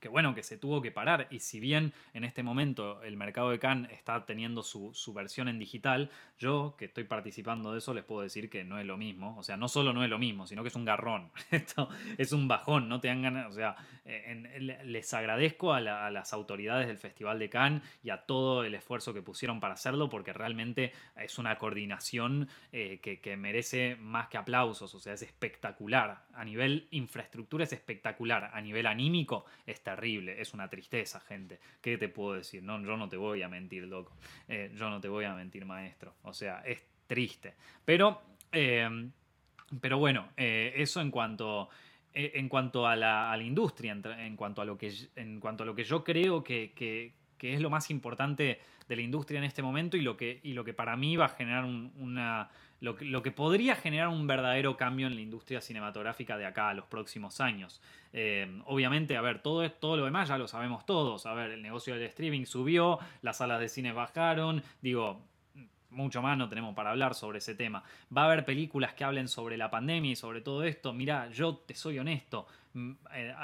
[0.00, 1.28] Que bueno, que se tuvo que parar.
[1.30, 5.58] Y si bien en este momento el mercado de Cannes está teniendo su, versión en
[5.58, 9.36] digital, yo que estoy participando de eso les puedo decir que no es lo mismo.
[9.38, 11.30] O sea, no solo no es lo mismo, sino que es un garrón.
[11.50, 13.48] Esto es un bajón, no te dan ganas.
[13.50, 18.74] O sea, les agradezco a, las autoridades del Festival de Cannes y a todo el
[18.74, 24.28] esfuerzo que pusieron para hacerlo, porque realmente es una coordinación eh, que, que merece más
[24.28, 24.94] que aplausos.
[24.94, 26.24] O sea, es espectacular.
[26.32, 28.50] A nivel infraestructura es espectacular.
[28.54, 31.58] A nivel anímico es terrible, es una tristeza, gente.
[31.80, 32.62] ¿Qué te puedo decir?
[32.62, 34.16] No, yo no te voy a mentir, loco.
[34.48, 36.14] Eh, yo no te voy a mentir, maestro.
[36.22, 37.54] O sea, es triste.
[37.84, 38.22] Pero,
[38.52, 39.10] eh,
[39.80, 41.68] pero bueno, eh, eso en cuanto,
[42.12, 45.84] en cuanto a la, industria, en, cuanto a lo que, en cuanto a lo que
[45.84, 50.02] yo creo que, que, es lo más importante de la industria en este momento y
[50.02, 54.08] lo que, y lo que para mí va a generar una lo que, podría generar
[54.08, 57.80] un verdadero cambio en la industria cinematográfica de acá a los próximos años.
[58.12, 61.26] Eh, obviamente, a ver, todo, todo lo demás ya lo sabemos todos.
[61.26, 65.22] A ver, el negocio del streaming subió, las salas de cine bajaron, digo,
[65.90, 67.82] mucho más no tenemos para hablar sobre ese tema.
[68.16, 70.92] Va a haber películas que hablen sobre la pandemia y sobre todo esto.
[70.92, 72.46] Mira, yo te soy honesto.
[72.72, 73.34] Mm, eh,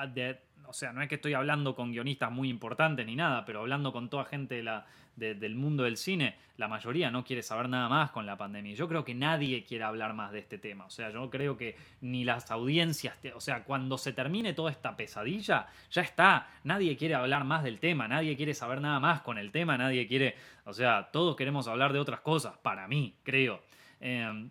[0.68, 3.92] o sea, no es que estoy hablando con guionistas muy importantes ni nada, pero hablando
[3.92, 7.88] con toda gente de la, del mundo del cine, la mayoría no quiere saber nada
[7.88, 8.74] más con la pandemia.
[8.74, 10.84] Yo creo que nadie quiere hablar más de este tema.
[10.86, 14.96] O sea, yo creo que ni las audiencias, o sea, cuando se termine toda esta
[14.96, 16.48] pesadilla, ya está.
[16.64, 20.06] Nadie quiere hablar más del tema, nadie quiere saber nada más con el tema, nadie
[20.06, 23.62] quiere, o sea, todos queremos hablar de otras cosas, para mí, creo.
[24.00, 24.50] Em,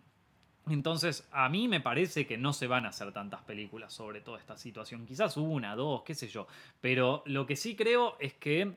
[0.68, 4.38] entonces, a mí me parece que no se van a hacer tantas películas sobre toda
[4.38, 5.06] esta situación.
[5.06, 6.48] Quizás una, dos, qué sé yo.
[6.80, 8.76] Pero lo que sí creo es que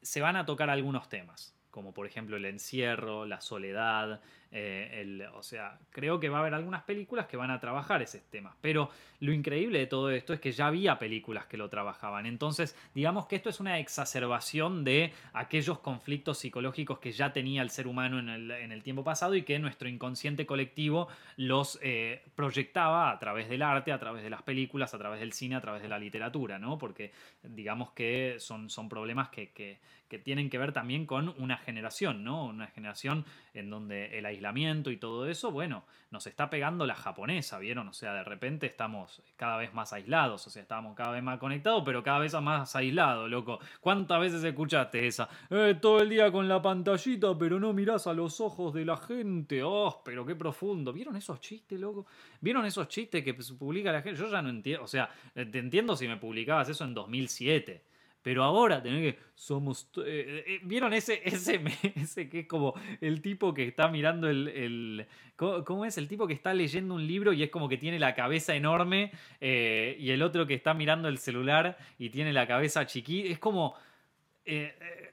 [0.00, 4.20] se van a tocar algunos temas, como por ejemplo el encierro, la soledad,
[4.52, 8.20] eh, o sea, creo que va a haber algunas películas que van a trabajar ese
[8.30, 8.56] tema.
[8.60, 12.26] Pero lo increíble de todo esto es que ya había películas que lo trabajaban.
[12.26, 17.70] Entonces, digamos que esto es una exacerbación de aquellos conflictos psicológicos que ya tenía el
[17.70, 23.18] ser humano en el, tiempo pasado y que nuestro inconsciente colectivo los eh, proyectaba a
[23.18, 25.88] través del arte, a través de las películas, a través del cine, a través de
[25.88, 26.78] la literatura, ¿no?
[26.78, 27.10] Porque
[27.42, 29.78] digamos que son, son problemas que, que,
[30.08, 32.44] que tienen que ver también con una generación, ¿no?
[32.44, 37.58] Una generación en donde el aislamiento y todo eso, bueno, nos está pegando la japonesa,
[37.58, 37.88] ¿vieron?
[37.88, 41.38] O sea, de repente estamos cada vez más aislados, o sea, estamos cada vez más
[41.38, 43.58] conectados, pero cada vez más aislados, loco.
[43.80, 45.28] ¿Cuántas veces escuchaste esa?
[45.50, 48.96] Eh, todo el día con la pantallita, pero no mirás a los ojos de la
[48.96, 49.62] gente.
[49.64, 50.92] Oh, pero qué profundo.
[50.92, 52.06] ¿Vieron esos chistes, loco?
[52.40, 54.20] ¿Vieron esos chistes que publica la gente?
[54.20, 57.95] Yo ya no entiendo, o sea, te entiendo si me publicabas eso en 2007
[58.26, 59.88] pero ahora tener que somos...
[59.98, 61.62] Eh, eh, eh, ¿Vieron ese, ese,
[61.94, 65.06] ese que es como el tipo que está mirando el...
[65.36, 65.96] ¿cómo, es?
[65.96, 69.12] El tipo que está leyendo un libro y es como que tiene la cabeza enorme
[69.40, 73.28] y el otro que está mirando el celular y tiene la cabeza chiquita.
[73.28, 73.76] Es como...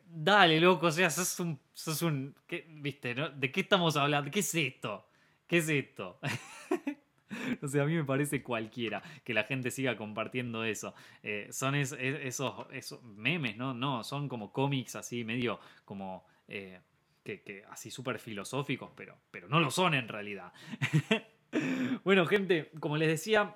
[0.07, 1.59] dale, loco, o sea, sos un...
[1.71, 2.33] Sos un
[2.67, 3.13] ¿Viste?
[3.13, 4.31] ¿De qué estamos hablando?
[4.31, 5.07] ¿Qué es esto?
[5.45, 6.19] ¿Qué es esto?
[7.61, 10.93] O sea, a mí me parece cualquiera que la gente siga compartiendo eso.
[11.21, 13.73] Eh, son esos, esos, memes, ¿no?
[13.73, 16.25] No, son como cómics así, medio como...
[16.47, 16.79] Eh,
[17.23, 20.51] que, así súper filosóficos, pero, pero no lo son en realidad.
[22.03, 23.55] bueno, gente, como les decía,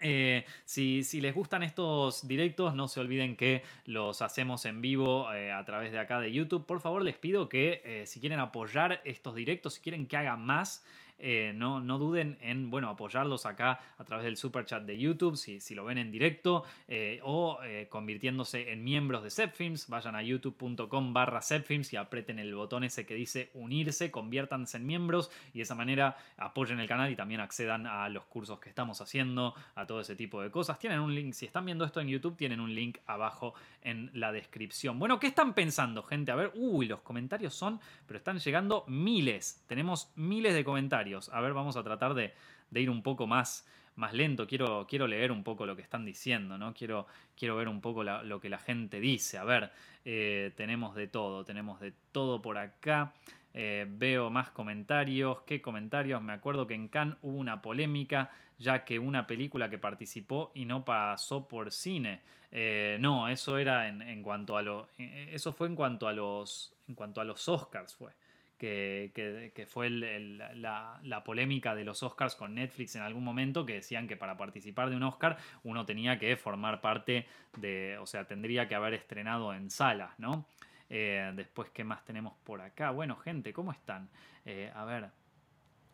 [0.00, 5.64] eh, si, les gustan estos directos, no se olviden que los hacemos en vivo a
[5.64, 6.66] través de acá de YouTube.
[6.66, 10.84] Por favor, les pido que si quieren apoyar estos directos, si quieren que haga más,
[11.18, 15.36] eh, no, no, duden en bueno, apoyarlos acá a través del super chat de YouTube,
[15.36, 19.88] si, si lo ven en directo, eh, o eh, convirtiéndose en miembros de Zepfilms.
[19.88, 24.86] Vayan a youtube.com barra Zepfilms y aprieten el botón ese que dice unirse, conviértanse en
[24.86, 28.68] miembros y de esa manera apoyen el canal y también accedan a los cursos que
[28.68, 30.78] estamos haciendo, a todo ese tipo de cosas.
[30.78, 34.32] Tienen un link, si están viendo esto en YouTube, tienen un link abajo en la
[34.32, 34.98] descripción.
[34.98, 36.32] Bueno, ¿qué están pensando, gente?
[36.32, 39.64] A ver, uy, los comentarios son, pero están llegando miles.
[39.66, 41.28] Tenemos miles de comentarios.
[41.30, 42.34] A ver, vamos a tratar de,
[42.72, 44.46] ir un poco más, más lento.
[44.46, 46.74] Quiero, quiero, leer un poco lo que están diciendo, ¿no?
[46.74, 49.38] Quiero, quiero ver un poco lo que la gente dice.
[49.38, 49.70] A ver,
[50.04, 53.12] eh, tenemos de todo, tenemos de todo por acá.
[53.60, 55.42] Eh, veo más comentarios.
[55.42, 56.22] ¿Qué comentarios?
[56.22, 60.64] Me acuerdo que en Cannes hubo una polémica, ya que una película que participó y
[60.64, 62.20] no pasó por cine.
[62.52, 64.88] Eh, no, eso era en, en cuanto a lo.
[64.96, 66.72] Eso fue en cuanto a los.
[66.86, 68.12] En cuanto a los Oscars fue
[68.58, 74.16] que, fue la, polémica de los Oscars con Netflix en algún momento, que decían que
[74.16, 78.74] para participar de un Oscar uno tenía que formar parte de, o sea, tendría que
[78.74, 80.46] haber estrenado en salas, ¿no?
[80.90, 82.90] Eh, después, ¿qué más tenemos por acá?
[82.90, 84.08] Bueno, gente, ¿cómo están?
[84.44, 85.10] Eh, a ver,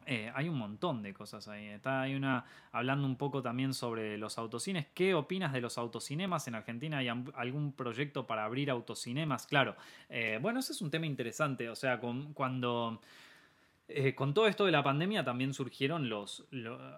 [0.06, 1.66] Eh, hay un montón de cosas ahí.
[1.68, 4.86] Está hay una hablando un poco también sobre los autocines.
[4.92, 6.98] ¿Qué opinas de los autocinemas en Argentina?
[6.98, 9.46] ¿Hay algún proyecto para abrir autocinemas?
[9.46, 9.76] Claro.
[10.42, 11.70] Bueno, ese es un tema interesante.
[11.70, 12.00] O sea,
[12.34, 13.00] cuando
[13.86, 16.46] eh, con todo esto de la pandemia también surgieron los...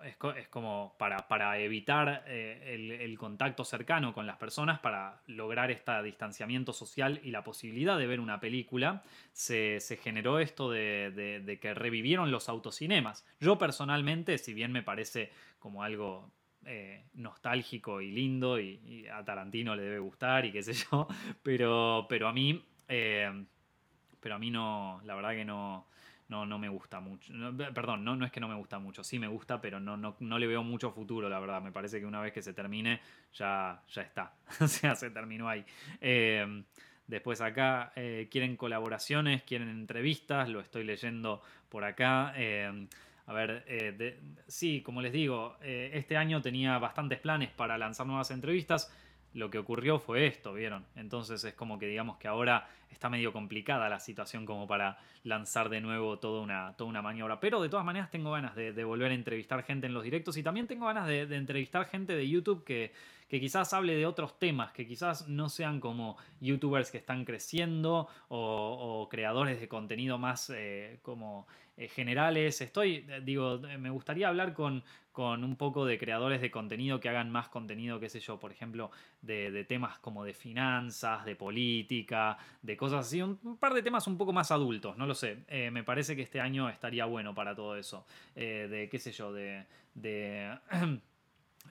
[0.05, 6.01] es, como para, para evitar eh, el, contacto cercano con las personas, para lograr este
[6.05, 12.31] distanciamiento social y la posibilidad de ver una película, se, generó esto de, que revivieron
[12.31, 13.27] los autocinemas.
[13.41, 16.31] Yo personalmente, si bien me parece como algo
[16.67, 21.09] eh, nostálgico y lindo y, a Tarantino le debe gustar y qué sé yo,
[21.43, 22.65] pero, pero a mí...
[22.87, 25.87] pero a mí no, la verdad que no
[26.29, 27.33] no, no me gusta mucho.
[27.75, 30.17] perdón, no, no es que no me gusta mucho, sí me gusta, pero no, no,
[30.21, 31.63] no le veo mucho futuro, la verdad.
[31.63, 33.01] Me parece que una vez que se termine,
[33.35, 34.35] ya, ya está.
[34.61, 35.65] o sea, se terminó ahí.
[36.01, 36.65] Em,
[37.07, 42.33] después acá eh, quieren colaboraciones, quieren entrevistas, lo estoy leyendo por acá.
[42.37, 42.89] Em,
[43.27, 48.07] a ver, eh, sí, como les digo, eh, este año tenía bastantes planes para lanzar
[48.07, 48.93] nuevas entrevistas
[49.37, 50.87] lo que ocurrió fue esto, ¿vieron?
[50.97, 55.69] Entonces es como que digamos que ahora está medio complicada la situación como para lanzar
[55.69, 57.39] de nuevo toda una, toda una maniobra.
[57.39, 60.43] Pero de todas maneras tengo ganas de, volver a entrevistar gente en los directos y
[60.43, 62.93] también tengo ganas de, entrevistar gente de YouTube que,
[63.29, 68.09] que quizás hable de otros temas, que quizás no sean como youtubers que están creciendo
[68.29, 71.47] o, creadores de contenido más eh, como
[71.77, 72.61] eh, generales.
[72.61, 77.09] Estoy, eh, digo, me gustaría hablar con, con un poco de creadores de contenido que
[77.09, 78.91] hagan más contenido, qué sé yo, por ejemplo,
[79.23, 84.17] de, temas como de finanzas, de política, de cosas así, un, par de temas un
[84.19, 85.39] poco más adultos, no lo sé.
[85.71, 88.07] me parece que este año estaría bueno para todo eso.
[88.35, 89.65] de, qué sé yo, de...
[89.95, 90.59] de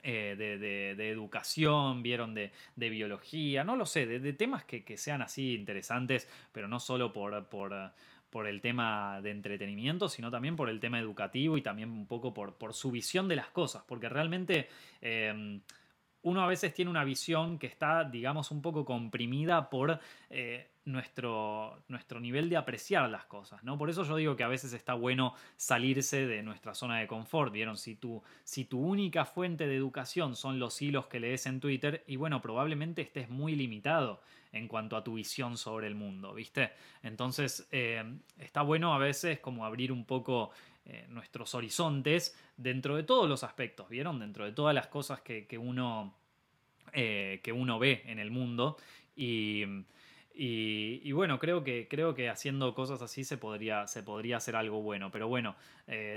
[0.02, 0.36] Eh,
[0.96, 6.68] de, educación, vieron de, biología, no lo sé, de, temas que, sean así interesantes, pero
[6.68, 7.92] no solo por,
[8.44, 12.56] el tema de entretenimiento, sino también por el tema educativo y también un poco por,
[12.56, 14.68] por su visión de las cosas, porque realmente...
[15.00, 15.60] Eh,
[16.26, 21.84] uno a veces tiene una visión que está, digamos, un poco comprimida por eh, nuestro,
[21.86, 23.78] nuestro nivel de apreciar las cosas, ¿no?
[23.78, 27.52] Por eso yo digo que a veces está bueno salirse de nuestra zona de confort,
[27.52, 27.76] ¿vieron?
[27.76, 32.02] Si tu, si tu única fuente de educación son los hilos que lees en Twitter,
[32.08, 34.20] y bueno, probablemente estés muy limitado
[34.52, 36.72] en cuanto a tu visión sobre el mundo, ¿viste?
[37.02, 38.02] Entonces, eh,
[38.38, 40.50] está bueno a veces como abrir un poco
[40.84, 44.18] eh, nuestros horizontes dentro de todos los aspectos, ¿vieron?
[44.18, 46.14] Dentro de todas las cosas que, uno,
[46.92, 48.76] eh, que uno ve en el mundo.
[49.14, 49.64] Y,
[50.38, 54.82] y, bueno, creo que, creo que haciendo cosas así se podría, se podría hacer algo
[54.82, 55.10] bueno.
[55.10, 55.56] Pero bueno,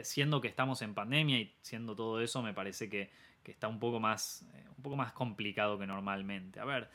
[0.04, 3.10] siendo que estamos en pandemia y siendo todo eso, me parece que,
[3.46, 4.46] está un poco, más,
[4.78, 6.60] un poco más complicado que normalmente.
[6.60, 6.90] A ver,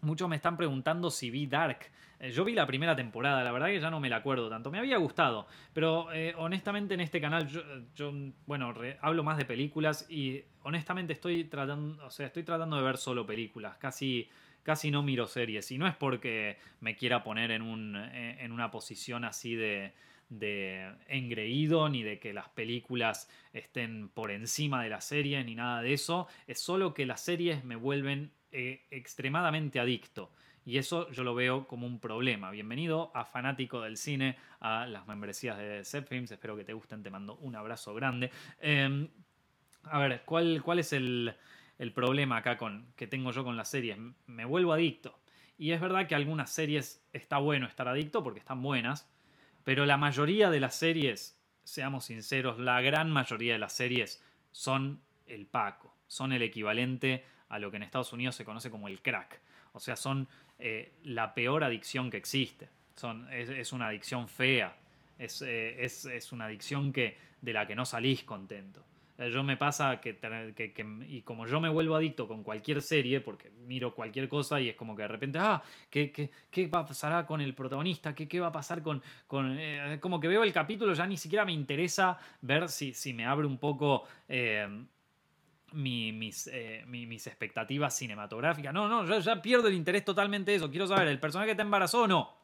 [0.00, 1.90] Muchos me están preguntando si vi Dark.
[2.20, 4.70] Eh, yo vi la primera temporada, la verdad que ya no me la acuerdo tanto.
[4.70, 7.48] Me había gustado, pero eh, honestamente en este canal
[7.94, 8.12] yo,
[8.46, 12.96] bueno, hablo más de películas y honestamente estoy tratando, o sea, estoy tratando de ver
[12.96, 13.76] solo películas.
[13.78, 14.28] Casi,
[14.62, 18.52] casi no miro series y no es porque me quiera poner en, un, eh, en
[18.52, 19.92] una posición así de,
[20.28, 25.82] de engreído ni de que las películas estén por encima de la serie ni nada
[25.82, 26.28] de eso.
[26.46, 30.30] Es solo que las series me vuelven eh, extremadamente adicto.
[30.64, 32.50] Y eso yo lo veo como un problema.
[32.50, 36.30] Bienvenido a Fanático del Cine, a las membresías de Zepfilms.
[36.30, 38.30] Espero que te gusten, te mando un abrazo grande.
[38.60, 39.08] Em,
[39.84, 41.34] a ver, ¿cuál, cuál es el,
[41.94, 43.98] problema acá con, que tengo yo con las series?
[44.26, 45.18] Me vuelvo adicto.
[45.56, 49.10] Y es verdad que algunas series está bueno estar adicto porque están buenas,
[49.64, 54.22] pero la mayoría de las series, seamos sinceros, la gran mayoría de las series
[54.52, 58.88] son el Paco, son el equivalente a lo que en Estados Unidos se conoce como
[58.88, 59.40] el crack.
[59.72, 60.28] O sea, son
[60.58, 62.68] eh, la peor adicción que existe.
[62.94, 64.76] Son, es, una adicción fea.
[65.18, 68.84] Eh, es, una adicción que, de la que no salís contento.
[69.18, 70.16] Yo me pasa que,
[71.08, 74.76] y como yo me vuelvo adicto con cualquier serie, porque miro cualquier cosa y es
[74.76, 78.14] como que de repente, ah, ¿qué, qué, va a pasar con el protagonista?
[78.14, 79.02] ¿Qué, qué va a pasar con...?
[79.26, 83.12] con eh, como que veo el capítulo, ya ni siquiera me interesa ver si, si
[83.12, 84.04] me abre un poco
[85.72, 88.72] mis, eh, mis, expectativas cinematográficas.
[88.72, 90.70] No, no, yo ya pierdo el interés totalmente de eso.
[90.70, 92.36] Quiero saber, ¿el personaje está embarazado o no?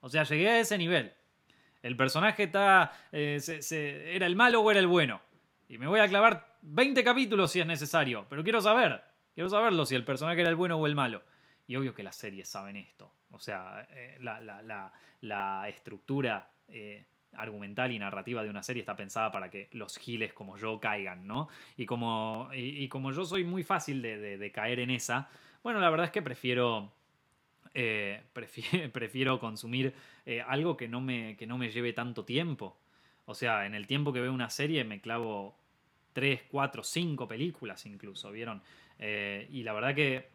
[0.00, 1.12] O sea, llegué a ese nivel.
[1.82, 3.40] ¿El personaje está, eh,
[4.14, 5.20] era el malo o era el bueno?
[5.68, 9.02] Y me voy a clavar 20 capítulos si es necesario, pero quiero saber.
[9.34, 11.22] Quiero saberlo si el personaje era el bueno o el malo.
[11.66, 13.12] Y obvio que las series saben esto.
[13.30, 16.50] O sea, eh, la, estructura
[17.34, 21.26] argumental y narrativa de una serie está pensada para que los giles como yo caigan,
[21.26, 21.48] ¿no?
[21.76, 25.28] Y como, y, como yo soy muy fácil de, caer en esa,
[25.62, 26.92] bueno, la verdad es que prefiero...
[27.74, 28.22] Eh,
[28.92, 29.94] prefiero, consumir
[30.26, 32.76] eh, algo que no, me, que no me lleve tanto tiempo.
[33.24, 35.56] O sea, en el tiempo que veo una serie me clavo
[36.12, 38.62] 3, 4, 5 películas incluso, ¿vieron?
[38.98, 40.28] Eh, y la verdad que,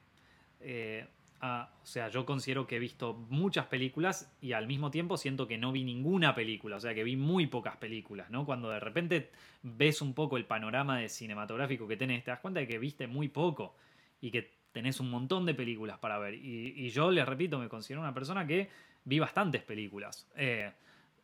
[1.41, 5.57] o sea, yo considero que he visto muchas películas y al mismo tiempo siento que
[5.57, 8.45] no vi ninguna película, o sea, que vi muy pocas películas, ¿no?
[8.45, 9.29] Cuando de repente
[9.61, 13.05] ves un poco el panorama de cinematográfico que tenés, te das cuenta de que viste
[13.07, 13.75] muy poco
[14.19, 16.33] y que tenés un montón de películas para ver.
[16.33, 18.69] Y, yo, les repito, me considero una persona que
[19.05, 20.27] vi bastantes películas.
[20.35, 20.71] Eh,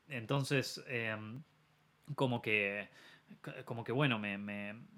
[0.09, 0.83] entonces,
[2.15, 2.87] como que
[3.65, 4.33] como que bueno, me,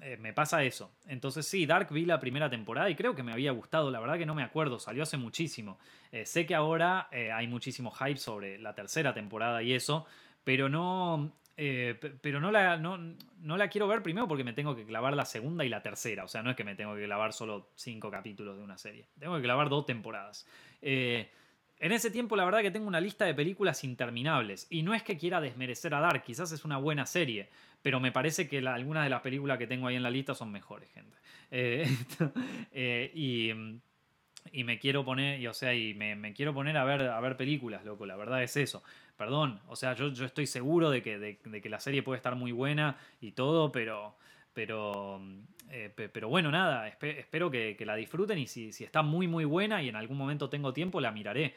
[0.02, 0.92] eh, me, pasa eso.
[1.08, 4.18] Entonces sí, Dark vi la primera temporada y creo que me había gustado, la verdad
[4.18, 5.80] que no me acuerdo, salió hace muchísimo.
[6.12, 10.06] Eh, sé que ahora eh, hay muchísimo hype sobre la tercera temporada y eso,
[10.44, 11.34] pero no...
[11.56, 12.98] pero no la, no,
[13.40, 16.24] no, la quiero ver primero porque me tengo que clavar la segunda y la tercera.
[16.24, 19.08] O sea, no es que me tengo que clavar solo cinco capítulos de una serie.
[19.18, 20.46] Tengo que clavar dos temporadas.
[20.82, 24.68] En ese tiempo, la verdad que tengo una lista de películas interminables.
[24.70, 27.50] Y no es que quiera desmerecer a Dark, quizás es una buena serie
[27.86, 30.52] pero me parece que algunas de las películas que tengo ahí en la lista son
[30.52, 31.16] mejores, gente.
[31.52, 31.88] Eh,
[32.72, 37.20] eh, y, me quiero poner, y, o sea, y me, quiero poner a ver, a
[37.20, 38.82] ver películas, loco, la verdad es eso.
[39.16, 42.36] Perdón, o sea, yo, yo estoy seguro de que, de, que la serie puede estar
[42.36, 44.18] muy buena y todo, pero...
[44.56, 45.22] Pero,
[45.70, 49.84] eh, pero bueno, nada, espero que, la disfruten y si, si, está muy muy buena
[49.84, 51.54] y en algún momento tengo tiempo, la miraré.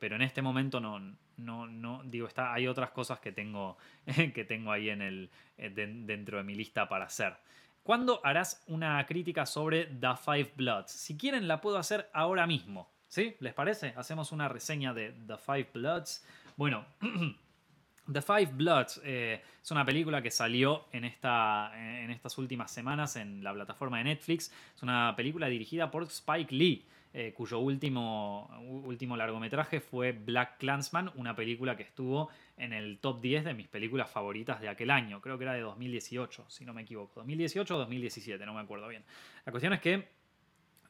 [0.00, 0.98] Pero en este momento no,
[1.36, 3.76] no, no, digo, está, hay otras cosas que tengo,
[4.34, 7.36] que tengo ahí en el, eh, dentro de mi lista para hacer.
[7.82, 10.90] ¿Cuándo harás una crítica sobre The Five Bloods?
[10.90, 12.90] Si quieren, la puedo hacer ahora mismo.
[13.08, 13.36] ¿Sí?
[13.40, 13.92] ¿Les parece?
[13.96, 16.24] Hacemos una reseña de The Five Bloods.
[16.56, 16.84] Bueno,
[18.12, 23.16] The Five Bloods eh, es una película que salió en, esta, en estas últimas semanas
[23.16, 24.52] en la plataforma de Netflix.
[24.74, 26.86] Es una película dirigida por Spike Lee.
[27.12, 28.48] Eh, cuyo último,
[28.84, 33.66] último largometraje fue Black Clansman, una película que estuvo en el top 10 de mis
[33.66, 35.20] películas favoritas de aquel año.
[35.20, 37.14] Creo que era de 2018, si no me equivoco.
[37.16, 39.02] 2018 o 2017, no me acuerdo bien.
[39.44, 40.08] La cuestión es que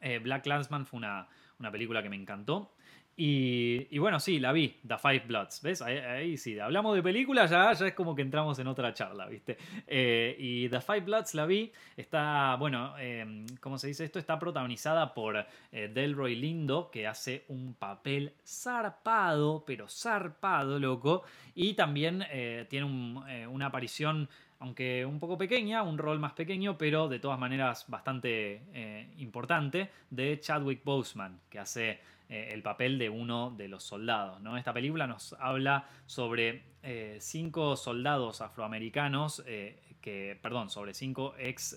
[0.03, 1.27] eh, Black Clansman fue una,
[1.59, 2.75] una película que me encantó.
[3.23, 5.83] Y, bueno, sí, la vi, The Five Bloods, ¿ves?
[5.83, 9.59] Ahí, sí, hablamos de películas, ya, ya es como que entramos en otra charla, ¿viste?
[9.87, 14.19] Eh, y The Five Bloods la vi, está, bueno, eh, ¿cómo se dice esto?
[14.19, 21.23] Está protagonizada por eh, Delroy Lindo, que hace un papel zarpado, pero zarpado, loco,
[21.55, 22.25] y también
[22.71, 22.87] tiene
[23.49, 29.11] una aparición aunque un poco pequeña, un rol más pequeño, pero de todas maneras bastante
[29.19, 32.01] importante, de Chadwick Boseman, que hace
[32.31, 34.41] eh, el papel de uno de los soldados.
[34.41, 34.57] ¿no?
[34.57, 41.77] Esta película nos habla sobre eh, cinco soldados afroamericanos eh, que, perdón, sobre cinco ex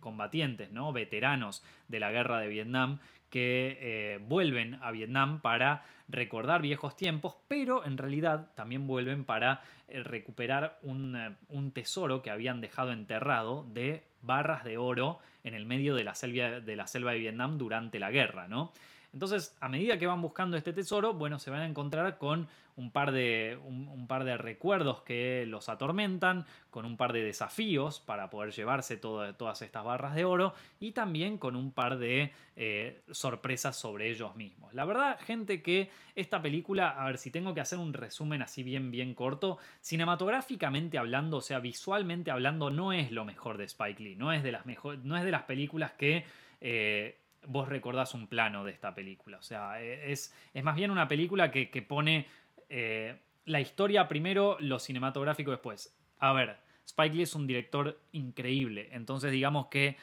[0.00, 0.92] combatientes, ¿no?
[0.92, 2.98] veteranos de la guerra de Vietnam
[3.28, 10.80] que vuelven a Vietnam para recordar viejos tiempos, pero en realidad también vuelven para recuperar
[10.82, 16.04] un, un, tesoro que habían dejado enterrado de barras de oro en el medio de
[16.04, 18.72] la selva de, la selva de Vietnam durante la guerra, ¿no?
[19.12, 22.90] Entonces, a medida que van buscando este tesoro, bueno, se van a encontrar con un
[22.90, 28.30] par de, un, par de recuerdos que los atormentan, con un par de desafíos para
[28.30, 33.76] poder llevarse todas estas barras de oro y también con un par de eh, sorpresas
[33.76, 34.72] sobre ellos mismos.
[34.72, 38.62] La verdad, gente, que esta película, a ver si tengo que hacer un resumen así
[38.62, 44.02] bien, bien corto, cinematográficamente hablando, o sea, visualmente hablando, no es lo mejor de Spike
[44.02, 46.24] Lee, no es de las, mejor, no es de las películas que...
[46.62, 47.16] Eh,
[47.46, 49.38] vos recordás un plano de esta película.
[49.38, 52.26] O sea, e, es, es más bien una película que, pone
[52.68, 55.96] eh, la historia primero, lo cinematográfico después.
[56.18, 59.96] A ver, Spike Lee es un director increíble, entonces digamos que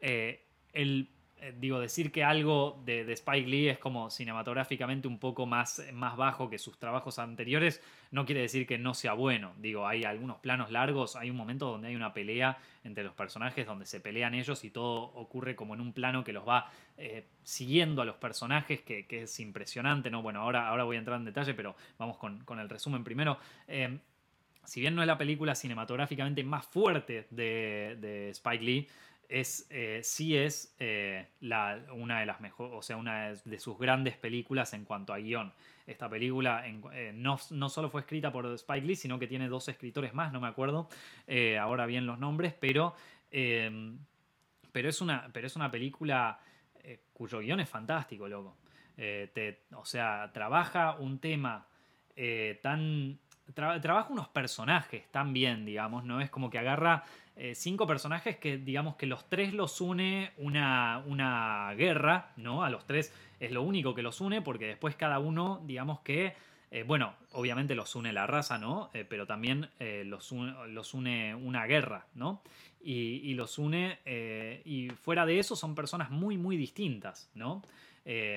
[0.00, 1.08] eh, el
[1.44, 6.16] eh, digo, decir que algo de, Spike Lee es como cinematográficamente un poco más, más
[6.16, 7.82] bajo que sus trabajos anteriores,
[8.12, 9.52] no quiere decir que no sea bueno.
[9.58, 13.66] Digo, hay algunos planos largos, hay un momento donde hay una pelea entre los personajes,
[13.66, 17.26] donde se pelean ellos y todo ocurre como en un plano que los va eh,
[17.42, 20.22] siguiendo a los personajes, que, es impresionante, ¿no?
[20.22, 23.38] Bueno, ahora, ahora voy a entrar en detalle, pero vamos con, el resumen primero.
[23.68, 23.98] Eh,
[24.64, 28.88] si bien no es la película cinematográficamente más fuerte de, de Spike Lee,
[29.28, 33.78] es, eh, sí es eh, la, una de las mejores, o sea, una de sus
[33.78, 35.52] grandes películas en cuanto a guion.
[35.86, 39.68] Esta película eh, no, no, solo fue escrita por Spike Lee, sino que tiene dos
[39.68, 40.88] escritores más, no me acuerdo
[41.60, 42.94] ahora bien los nombres, pero,
[43.30, 43.98] em,
[44.72, 46.38] pero, es, una, pero es una película
[47.12, 48.56] cuyo guion es fantástico, loco.
[49.74, 51.66] o sea, trabaja un tema
[52.62, 53.18] tan...
[53.52, 56.20] trabaja unos personajes tan bien, digamos, ¿no?
[56.20, 57.04] Es como que agarra
[57.36, 62.64] eh, cinco personajes que digamos que los tres los une una, una guerra, ¿no?
[62.64, 66.34] A los tres es lo único que los une porque después cada uno, digamos que
[66.88, 68.90] bueno, obviamente los une la raza, ¿no?
[69.08, 69.70] pero también
[70.06, 72.42] los, los, une una guerra, ¿no?
[72.82, 74.00] Y, los une,
[74.64, 77.62] y fuera de eso son personas muy, muy distintas, ¿no?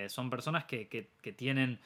[0.10, 1.80] son personas que, que tienen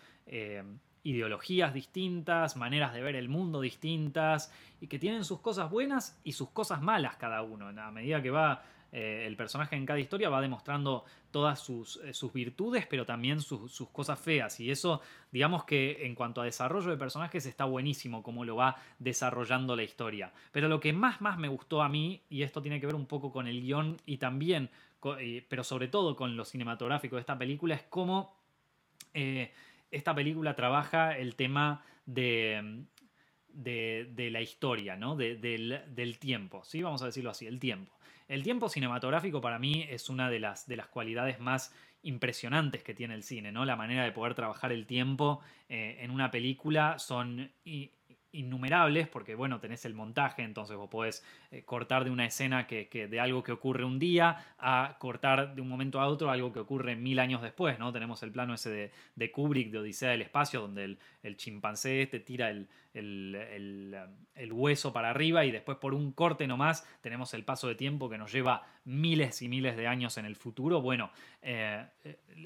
[1.03, 6.33] ideologías distintas, maneras de ver el mundo distintas y que tienen sus cosas buenas y
[6.33, 7.67] sus cosas malas cada uno.
[7.67, 12.13] A medida que va eh, el personaje en cada historia va demostrando todas sus, eh,
[12.13, 14.59] sus virtudes, pero también sus, cosas feas.
[14.59, 18.75] Y eso, digamos que en cuanto a desarrollo de personajes está buenísimo cómo lo va
[18.99, 20.33] desarrollando la historia.
[20.51, 23.05] Pero lo que más, más me gustó a mí, y esto tiene que ver un
[23.05, 24.69] poco con el guion y también,
[25.47, 28.35] pero sobre todo con lo cinematográfico de esta película, es cómo...
[29.13, 29.51] Eh,
[29.91, 32.85] esta película trabaja el tema de,
[33.53, 35.15] de, la historia, ¿no?
[35.15, 36.81] del, tiempo, ¿sí?
[36.81, 37.93] Vamos a decirlo así, el tiempo.
[38.27, 42.93] El tiempo cinematográfico para mí es una de las, de las cualidades más impresionantes que
[42.93, 43.65] tiene el cine, ¿no?
[43.65, 47.51] La manera de poder trabajar el tiempo eh, en una película son
[48.33, 52.87] innumerables, porque bueno, tenés el montaje, entonces vos podés eh, cortar de una escena que,
[52.91, 56.59] de algo que ocurre un día a cortar de un momento a otro algo que
[56.59, 57.91] ocurre mil años después, ¿no?
[57.91, 62.03] Tenemos el plano ese de, de Kubrick, de Odisea del Espacio, donde el, el chimpancé
[62.03, 63.97] este tira el, el,
[64.35, 68.09] el, hueso para arriba y después por un corte nomás tenemos el paso de tiempo
[68.09, 70.81] que nos lleva miles y miles de años en el futuro.
[70.81, 71.11] Bueno,
[71.41, 71.85] eh,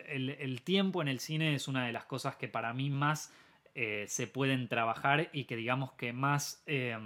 [0.08, 3.34] el tiempo en el cine es una de las cosas que para mí más
[3.76, 6.98] eh, se pueden trabajar y que digamos que más eh,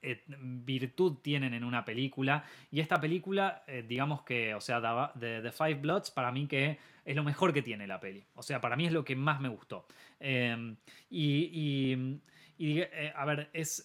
[0.00, 2.44] eh, virtud tienen en una película.
[2.70, 4.80] Y esta película, digamos que, o sea,
[5.18, 8.24] The, Five Bloods, para mí que es lo mejor que tiene la peli.
[8.34, 9.86] O sea, para mí es lo que más me gustó.
[10.20, 10.56] y
[11.10, 12.20] y
[12.64, 13.84] eh, a ver, es,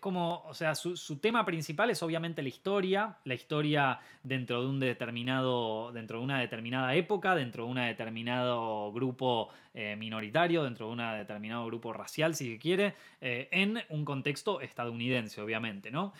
[0.00, 4.80] como, o sea, su, tema principal es obviamente la historia, la historia dentro de un
[4.80, 10.92] determinado, dentro de una determinada época, dentro de un determinado grupo eh, minoritario, dentro de
[10.92, 16.14] un determinado grupo racial, si se quiere, eh, en un contexto estadounidense, obviamente, ¿no?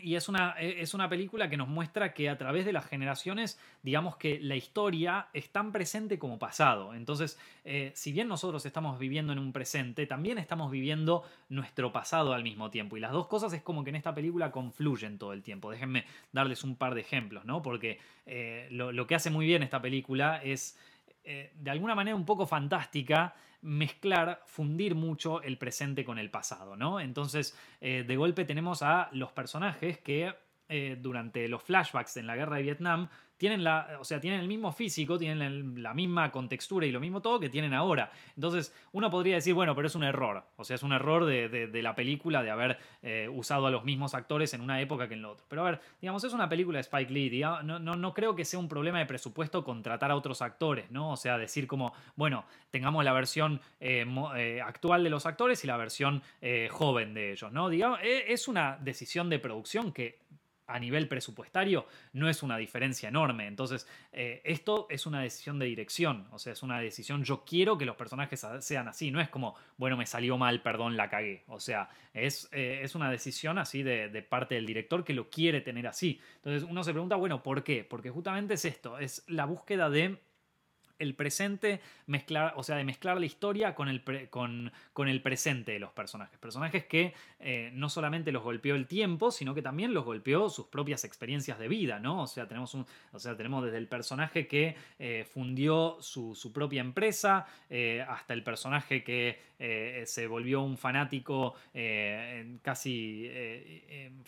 [0.00, 2.86] Y es una, e, es una, película que nos muestra que a través de las
[2.86, 6.94] generaciones, digamos que la historia es tan presente como pasado.
[6.94, 12.32] Entonces, eh, si bien nosotros estamos viviendo en un presente, también estamos viviendo nuestro pasado
[12.32, 12.96] al mismo tiempo.
[12.96, 15.70] Y las dos cosas es como que en esta película confluyen todo el tiempo.
[15.70, 17.62] Déjenme darles un par de ejemplos, ¿no?
[17.62, 20.78] Porque eh, lo, que hace muy bien esta película es,
[21.24, 26.76] eh, de alguna manera, un poco fantástica mezclar, fundir mucho el presente con el pasado,
[26.76, 27.00] ¿no?
[27.00, 30.34] Entonces, eh, de golpe tenemos a los personajes que
[30.68, 33.08] eh, durante los flashbacks en la guerra de Vietnam
[33.42, 37.20] tienen, la, o sea, tienen el mismo físico, tienen la misma contextura y lo mismo
[37.20, 38.12] todo que tienen ahora.
[38.36, 40.44] Entonces, uno podría decir, bueno, pero es un error.
[40.54, 44.14] O sea, es un error de, la película de haber eh, usado a los mismos
[44.14, 45.44] actores en una época que en la otra.
[45.48, 47.40] Pero a ver, digamos, es una película de Spike Lee.
[47.40, 51.10] no, no, no creo que sea un problema de presupuesto contratar a otros actores, ¿no?
[51.10, 55.66] O sea, decir como, bueno, tengamos la versión eh, eh, actual de los actores y
[55.66, 56.22] la versión
[56.70, 57.68] joven de ellos, ¿no?
[57.68, 60.20] Digamos, es una decisión de producción que
[60.72, 63.46] a nivel presupuestario no es una diferencia enorme.
[63.46, 67.78] Entonces, eh, esto es una decisión de dirección, o sea, es una decisión, yo quiero
[67.78, 71.44] que los personajes sean así, no es como, bueno, me salió mal, perdón, la cagué.
[71.48, 75.28] O sea, es, eh, es una decisión así de, de, parte del director que lo
[75.28, 76.20] quiere tener así.
[76.36, 77.84] Entonces, uno se pregunta, bueno, ¿por qué?
[77.84, 80.18] Porque justamente es esto, es la búsqueda de
[81.02, 85.72] el presente, mezclar, o sea, de mezclar la historia con el, con, con el presente
[85.72, 86.38] de los personajes.
[86.38, 90.66] Personajes que eh, no solamente los golpeó el tiempo, sino que también los golpeó sus
[90.66, 92.22] propias experiencias de vida, ¿no?
[92.22, 96.80] O sea, tenemos, un, o sea, tenemos desde el personaje que eh, fundió su, propia
[96.80, 99.52] empresa, eh, hasta el personaje que
[100.06, 101.54] se volvió un fanático
[102.62, 103.30] casi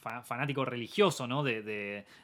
[0.01, 1.43] fanático religioso, ¿no?
[1.43, 1.61] De,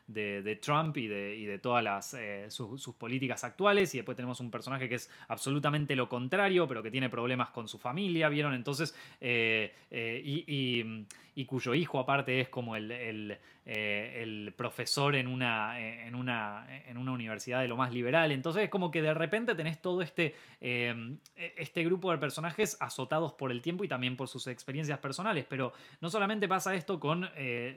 [0.07, 2.17] de, Trump y de, y de todas las,
[2.55, 3.93] sus, sus políticas actuales.
[3.95, 7.69] Y después tenemos un personaje que es absolutamente lo contrario, pero que tiene problemas con
[7.69, 8.55] su familia, ¿vieron?
[8.55, 11.07] Entonces, eh, eh, y, y,
[11.47, 17.13] cuyo hijo aparte es como el, el, eh, profesor en una, en, una, en una
[17.13, 18.33] universidad de lo más liberal.
[18.33, 23.51] Entonces es como que de repente tenés todo este, este grupo de personajes azotados por
[23.51, 27.29] el tiempo y también por sus experiencias personales, pero no solamente pasa esto con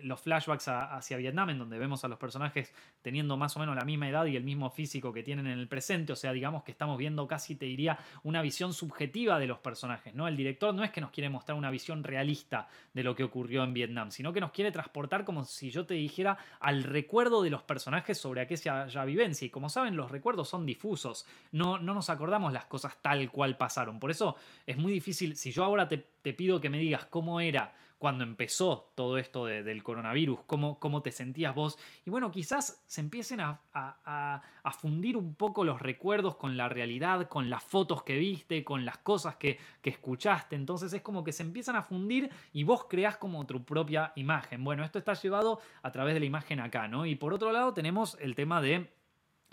[0.03, 3.85] los flashbacks hacia Vietnam, en donde vemos a los personajes teniendo más o menos la
[3.85, 6.71] misma edad y el mismo físico que tienen en el presente, o sea, digamos que
[6.71, 10.27] estamos viendo casi, te diría, una visión subjetiva de los personajes, ¿no?
[10.27, 13.73] El director no es que nos quiere mostrar una visión realista de lo que en
[13.73, 17.63] Vietnam, sino que nos quiere transportar como si yo te dijera al recuerdo de los
[17.63, 19.45] personajes sobre aquella vivencia.
[19.45, 23.57] Y como saben, los recuerdos son difusos, no, no nos acordamos las cosas tal cual
[23.57, 23.99] pasaron.
[23.99, 24.35] Por eso
[24.65, 27.73] es muy difícil, si yo ahora te, te pido que me digas cómo era
[28.03, 31.79] cuando empezó todo esto del coronavirus, cómo, cómo, te sentías vos.
[32.05, 37.29] Y bueno, quizás se empiecen a, a, fundir un poco los recuerdos con la realidad,
[37.29, 40.57] con las fotos que viste, con las cosas que, que escuchaste.
[40.57, 44.65] Entonces es como que se empiezan a fundir y vos creás como tu propia imagen.
[44.65, 47.05] Bueno, esto está llevado a través de la imagen acá, ¿no?
[47.05, 48.91] Y por otro lado tenemos el tema de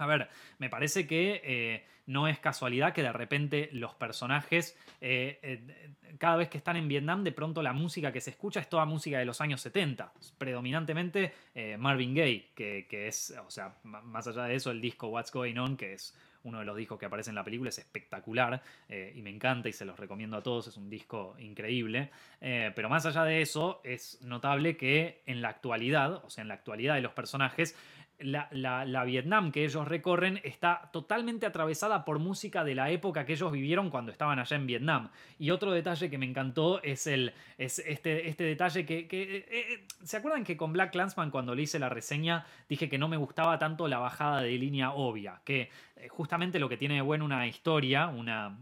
[0.01, 0.29] a ver,
[0.59, 6.37] me parece que eh, no es casualidad que de repente los personajes, eh, eh, cada
[6.37, 9.19] vez que están en Vietnam, de pronto la música que se escucha es toda música
[9.19, 11.33] de los años 70, predominantemente
[11.79, 15.77] Marvin Gaye, que, es, o sea, más allá de eso, el disco What's Going On,
[15.77, 19.31] que es uno de los discos que aparece en la película, es espectacular y me
[19.31, 22.11] encanta y se los recomiendo a todos, es un disco increíble.
[22.41, 26.55] pero más allá de eso, es notable que en la actualidad, o sea, en la
[26.55, 27.77] actualidad de los personajes,
[28.23, 33.51] la, Vietnam que ellos recorren está totalmente atravesada por música de la época que ellos
[33.53, 35.11] vivieron cuando estaban allá en Vietnam.
[35.39, 39.01] Y otro detalle que me encantó es, el, es este, este detalle que...
[39.01, 42.99] Eh, eh, ¿Se acuerdan que con Black Clansman cuando le hice la reseña dije que
[42.99, 45.41] no me gustaba tanto la bajada de línea obvia?
[45.45, 48.59] Que eh, justamente lo que tiene de bueno una historia, una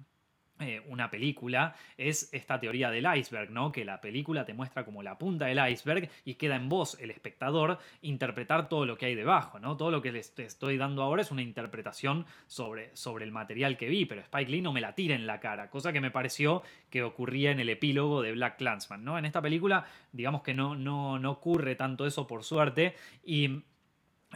[0.61, 3.71] eh, una película es esta teoría del iceberg, ¿no?
[3.71, 7.11] Que la película te muestra como la punta del iceberg y queda en vos, el
[7.11, 9.77] espectador, interpretar todo lo que hay debajo, ¿no?
[9.77, 13.89] Todo lo que les estoy dando ahora es una interpretación sobre, sobre el material que
[13.89, 16.63] vi, pero Spike Lee no me la tira en la cara, cosa que me pareció
[16.91, 19.19] que ocurría en el epílogo de Black Clansman, ¿no?
[19.19, 22.95] En esta película, digamos que no, no, no ocurre tanto eso por suerte
[23.25, 23.63] y,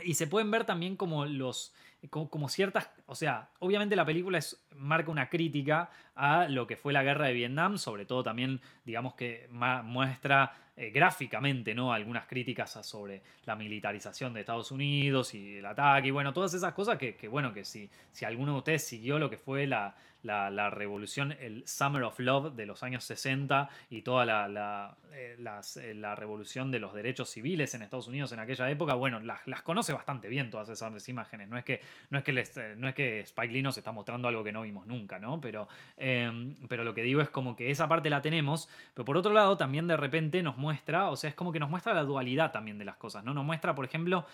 [0.04, 1.74] y se pueden ver también como los
[2.10, 6.92] como, ciertas, o sea, obviamente la película es, marca una crítica a lo que fue
[6.92, 11.92] la guerra de Vietnam, sobre todo también, digamos que muestra eh, gráficamente, ¿no?
[11.92, 16.72] Algunas críticas sobre la militarización de Estados Unidos y el ataque, y bueno, todas esas
[16.72, 19.94] cosas que, que bueno, que si, si alguno de ustedes siguió lo que fue la,
[20.22, 25.94] la, revolución, el Summer of Love de los años 60 y toda la, eh, eh,
[25.94, 29.62] la, revolución de los derechos civiles en Estados Unidos en aquella época, bueno, las, las,
[29.62, 31.48] conoce bastante bien todas esas imágenes.
[31.48, 34.28] No es que, no es que, eh, no es que Spike Lee nos está mostrando
[34.28, 35.40] algo que no vimos nunca, ¿no?
[35.40, 39.16] Pero, em, pero lo que digo es como que esa parte la tenemos, pero por
[39.16, 42.04] otro lado también de repente nos muestra, o sea, es como que nos muestra la
[42.04, 43.34] dualidad también de las cosas, ¿no?
[43.34, 44.26] Nos muestra, por ejemplo,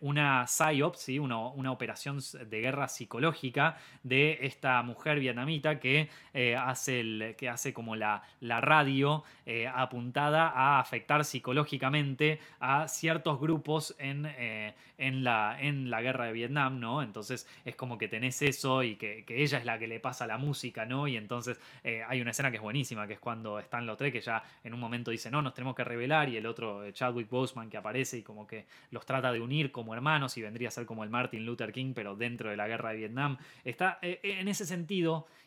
[0.00, 1.18] una PSYOP, ¿sí?
[1.18, 7.48] una, una operación de guerra psicológica de esta mujer vietnamita que, eh, hace, el, que
[7.48, 14.74] hace como la, la radio eh, apuntada a afectar psicológicamente a ciertos grupos en, eh,
[14.98, 17.02] en, la, en la guerra de Vietnam, ¿no?
[17.02, 20.38] Entonces es como que tenés eso y que, ella es la que le pasa la
[20.38, 21.08] música, ¿no?
[21.08, 21.58] Y entonces
[22.06, 24.74] hay una escena que es buenísima, que es cuando están los tres que ya en
[24.74, 28.18] un momento dicen, no, nos tenemos que revelar y el otro, Chadwick Boseman, que aparece
[28.18, 31.10] y como que los trata de unir como hermanos y vendría a ser como el
[31.10, 33.38] Martin Luther King, pero dentro de la guerra de Vietnam.
[33.64, 34.91] Está en ese sentido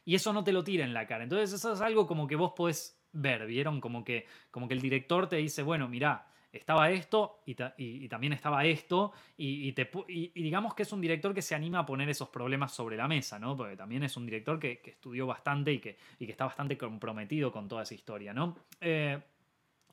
[0.05, 1.23] y eso no te lo tira en la cara.
[1.23, 3.81] Entonces eso es algo como que vos podés ver, ¿vieron?
[3.81, 6.27] Como que, como que el director te dice, bueno, mira
[6.57, 11.79] estaba esto y, también estaba esto, y, digamos que es un director que se anima
[11.79, 13.57] a poner esos problemas sobre la mesa, ¿no?
[13.57, 17.67] Porque también es un director que, estudió bastante y que, que, está bastante comprometido con
[17.67, 18.57] toda esa historia, ¿no?
[18.79, 19.19] Eh,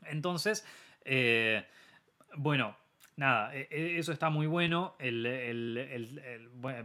[0.05, 0.65] entonces,
[1.05, 1.65] eh,
[2.37, 2.77] bueno,
[3.17, 4.95] nada, e, e, eso está muy bueno.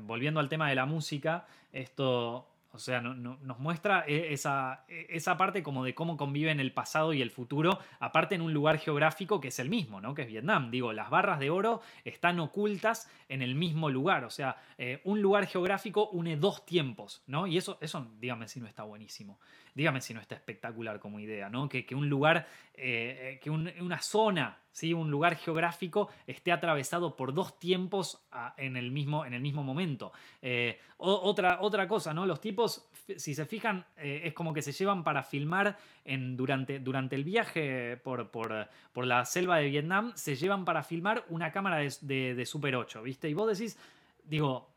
[0.08, 2.48] volviendo al tema de la música, esto
[2.78, 7.12] o sea, nos muestra e, esa, e, esa, parte como de cómo conviven el pasado
[7.12, 10.14] y el futuro, aparte en un lugar geográfico que es el mismo, ¿no?
[10.14, 10.70] Que es Vietnam.
[10.70, 14.24] Digo, las barras de oro están ocultas en el mismo lugar.
[14.26, 17.48] O sea, eh, un lugar geográfico une dos tiempos, ¿no?
[17.48, 19.40] Y eso, eso, dígame si no está buenísimo.
[19.78, 21.70] Dígame si no está espectacular como idea, ¿no?
[21.70, 24.92] Que, un lugar, eh, eh, que una zona, ¿sí?
[24.92, 30.12] un lugar geográfico esté atravesado por dos tiempos en, el mismo, en el mismo momento.
[30.42, 32.26] Eh, otra, otra cosa, ¿no?
[32.26, 37.16] Los tipos, si se fijan, es como que se llevan para filmar en, durante, durante
[37.16, 41.78] el viaje por, por, por, la selva de Vietnam, se llevan para filmar una cámara
[41.78, 43.30] de, de, de Super 8, ¿viste?
[43.30, 43.78] Y vos decís,
[44.24, 44.72] digo,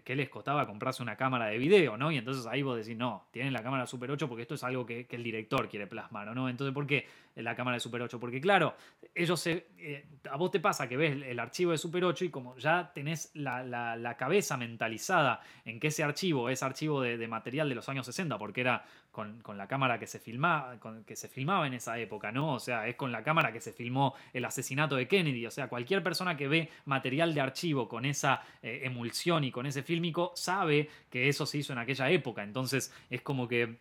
[0.00, 2.10] qué les costaba comprarse una cámara de video, ¿no?
[2.10, 4.86] Y entonces ahí vos decís, no, tienen la cámara Super 8 porque esto es algo
[4.86, 6.48] que, el director quiere plasmar, ¿no?
[6.48, 7.06] Entonces, ¿por qué
[7.36, 8.20] la cámara de Super 8?
[8.20, 8.74] Porque claro,
[9.14, 12.30] ellos se, eh, a vos te pasa que ves el archivo de Super 8 y
[12.30, 17.74] como ya tenés la, cabeza mentalizada en que ese archivo es archivo de, material de
[17.74, 21.66] los años 60, porque era con, la cámara que se, filmaba, con, que se filmaba
[21.66, 22.54] en esa época, ¿no?
[22.54, 25.68] O sea, es con la cámara que se filmó el asesinato de Kennedy, o sea,
[25.68, 30.32] cualquier persona que ve material de archivo con esa eh, emulsión y con ese fílmico
[30.34, 32.42] sabe que eso se hizo en aquella época.
[32.42, 33.78] Entonces es como que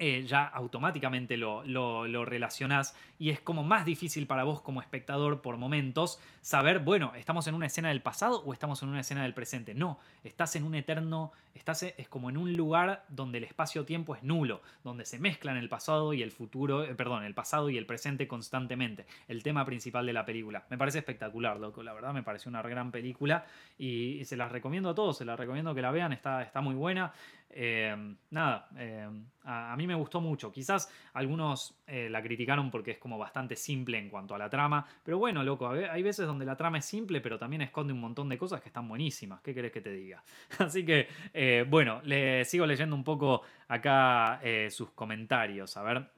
[0.00, 5.42] eh, ya automáticamente lo, lo, relacionás y es como más difícil para vos como espectador
[5.42, 9.22] por momentos saber, bueno, estamos en una escena del pasado o estamos en una escena
[9.24, 9.74] del presente.
[9.74, 14.22] No, estás en un eterno, estás es como en un lugar donde el espacio-tiempo es
[14.22, 17.86] nulo, donde se mezclan el pasado y el futuro, eh, perdón, el pasado y el
[17.86, 19.06] presente constantemente.
[19.26, 20.64] El tema principal de la película.
[20.70, 23.46] Me parece espectacular, loco, la verdad me pareció una gran película
[23.78, 26.74] y, se las recomiendo a todos, se las recomiendo que la vean, está, está muy
[26.74, 27.12] buena.
[27.50, 27.96] Eh,
[28.30, 29.08] nada, eh,
[29.44, 30.52] a, mí me gustó mucho.
[30.52, 34.86] Quizás algunos eh, la criticaron porque es como bastante simple en cuanto a la trama.
[35.02, 38.28] Pero bueno, loco, hay veces donde la trama es simple, pero también esconde un montón
[38.28, 39.40] de cosas que están buenísimas.
[39.40, 40.22] ¿Qué querés que te diga?
[40.58, 41.08] Así que,
[41.68, 44.40] bueno, le sigo leyendo un poco acá
[44.70, 45.76] sus comentarios.
[45.76, 46.10] A ver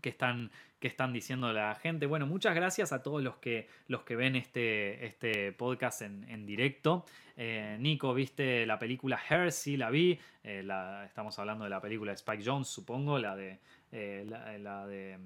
[0.00, 2.06] qué están, qué están diciendo la gente.
[2.06, 7.04] Bueno, muchas gracias a todos los que, los que ven este, este podcast en, directo.
[7.36, 9.52] Eh, Nico, ¿viste la película Her?
[9.52, 10.18] Sí, la vi.
[10.42, 13.58] Eh, la, estamos hablando de la película de Spike Jones, supongo, la de...
[13.92, 15.18] Eh, la, de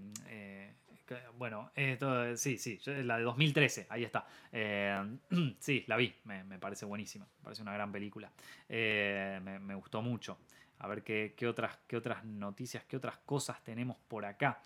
[1.39, 1.73] bueno,
[2.37, 4.29] sí, sí, la de 2013, ahí está.
[5.59, 8.31] sí, la vi, me, parece buenísima, me parece una gran película.
[8.69, 10.39] Me, gustó mucho.
[10.79, 14.63] A ver qué, otras, qué otras noticias, qué otras cosas tenemos por acá.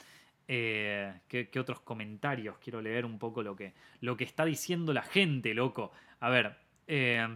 [0.47, 2.59] Eh, ¿qué, otros comentarios?
[2.59, 5.93] Quiero leer un poco lo que, lo que está diciendo la gente, loco.
[6.21, 6.57] A ver.
[6.87, 7.27] Eh,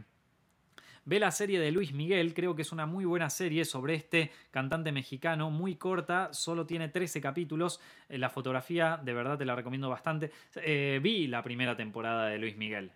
[1.05, 4.31] ve la serie de Luis Miguel, creo que es una muy buena serie sobre este
[4.51, 7.81] cantante mexicano, muy corta, solo tiene 13 capítulos.
[8.09, 10.31] Eh, la fotografía, de verdad, te la recomiendo bastante.
[11.01, 12.93] vi la primera temporada de Luis Miguel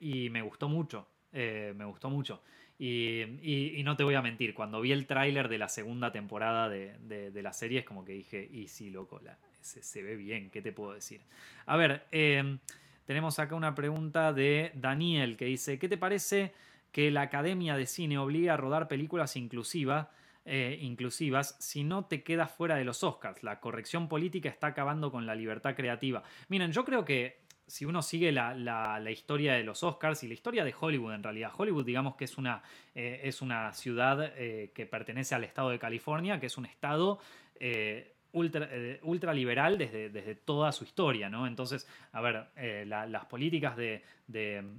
[0.00, 1.06] y me gustó mucho.
[1.32, 2.42] me gustó mucho.
[2.78, 7.30] Y, no te voy a mentir, cuando vi el tráiler de la segunda temporada de,
[7.42, 9.20] la serie es como que dije, y sí, loco,
[9.60, 11.20] se, ve bien, ¿qué te puedo decir?
[11.66, 12.58] A ver, em,
[13.06, 16.52] tenemos acá una pregunta de Daniel que dice, ¿qué te parece
[16.90, 20.08] que la Academia de Cine obliga a rodar películas inclusivas?
[20.46, 23.42] Eh, inclusivas si no te quedas fuera de los Oscars.
[23.42, 26.22] La corrección política está acabando con la libertad creativa.
[26.48, 30.64] Miren, yo creo que si uno sigue la, historia de los Oscars y la historia
[30.64, 32.62] de Hollywood en realidad, Hollywood digamos que es una,
[32.94, 37.18] eh, es una ciudad eh, que pertenece al estado de California, que es un estado
[37.58, 38.68] eh, ultra,
[39.02, 41.46] ultraliberal desde, desde, toda su historia, ¿no?
[41.46, 42.48] Entonces, a ver,
[42.86, 44.02] las políticas de,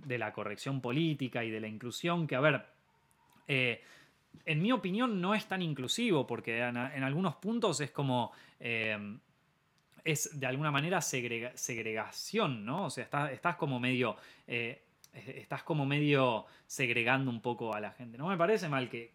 [0.07, 2.65] la corrección política y de la inclusión, que a ver,
[3.47, 8.31] en mi opinión no es tan inclusivo, porque en algunos puntos es como
[10.05, 12.85] es de alguna manera segregación, ¿no?
[12.85, 14.15] O sea, estás, como medio.
[14.47, 18.17] Eh, estás como medio segregando un poco a la gente.
[18.17, 19.11] No me parece mal que,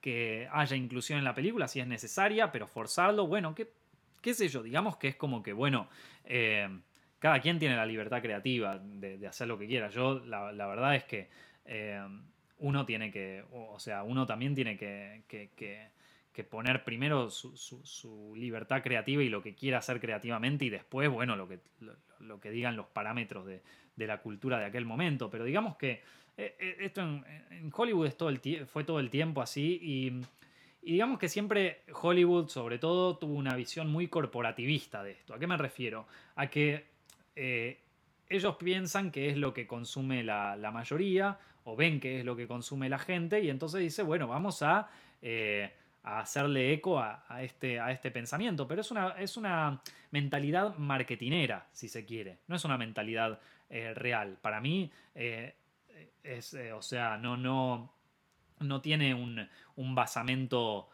[0.00, 3.68] que, haya inclusión en la película si es necesaria, pero forzarlo, bueno, qué,
[4.22, 5.88] qué sé yo, digamos que es como que, bueno,
[6.24, 6.68] eh,
[7.18, 9.90] cada quien tiene la libertad creativa de, hacer lo que quiera.
[9.90, 11.28] Yo, la, verdad es que
[11.64, 12.00] eh,
[12.58, 15.90] uno tiene que, o sea, uno también tiene que
[16.44, 21.48] poner primero su, libertad creativa y lo que quiera hacer creativamente y después, bueno, lo
[21.48, 21.60] que,
[22.20, 23.62] lo, que digan los parámetros de,
[23.96, 25.30] la cultura de aquel momento.
[25.30, 26.02] Pero digamos que
[26.36, 30.20] eh, eh, esto en, Hollywood es todo el fue todo el tiempo así y,
[30.82, 35.34] digamos que siempre Hollywood sobre todo tuvo una visión muy corporativista de esto.
[35.34, 36.06] ¿A qué me refiero?
[36.36, 36.86] A que
[37.34, 37.80] eh,
[38.28, 42.46] ellos piensan que es lo que consume la, mayoría o ven que es lo que
[42.46, 44.88] consume la gente y entonces dice, bueno, vamos a
[46.06, 49.82] a hacerle eco a, este, a este pensamiento, pero es una, es una
[50.12, 54.38] mentalidad marketinera, si se quiere, no es una mentalidad eh, real.
[54.40, 55.54] Para mí, eh,
[56.22, 57.92] es, eh, o sea, no, no,
[58.60, 59.48] no tiene un,
[59.94, 60.88] basamento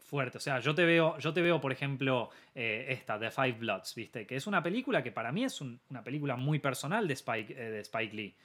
[0.00, 0.38] fuerte.
[0.38, 4.24] O sea, yo te veo, yo te veo por ejemplo, esta, The Five Bloods, ¿viste?
[4.24, 7.80] Que es una película que para mí es una película muy personal de Spike, de
[7.80, 8.36] Spike Lee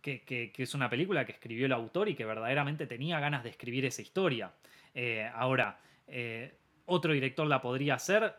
[0.00, 3.84] que, es una película que escribió el autor y que verdaderamente tenía ganas de escribir
[3.84, 4.52] esa historia.
[4.94, 6.54] Eh, ahora, eh,
[6.86, 8.34] otro director la podría hacer,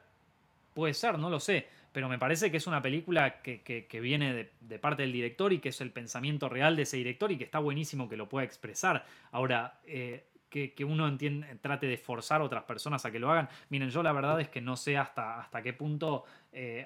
[0.74, 4.80] puede ser, no lo sé, pero me parece que es una película que, viene de,
[4.80, 7.60] parte del director y que es el pensamiento real de ese director y que está
[7.60, 9.06] buenísimo que lo pueda expresar.
[9.32, 13.50] Ahora, eh, que, uno entiende, trate de forzar a otras personas a que lo hagan.
[13.70, 16.26] Miren, yo la verdad es que no sé hasta, hasta qué punto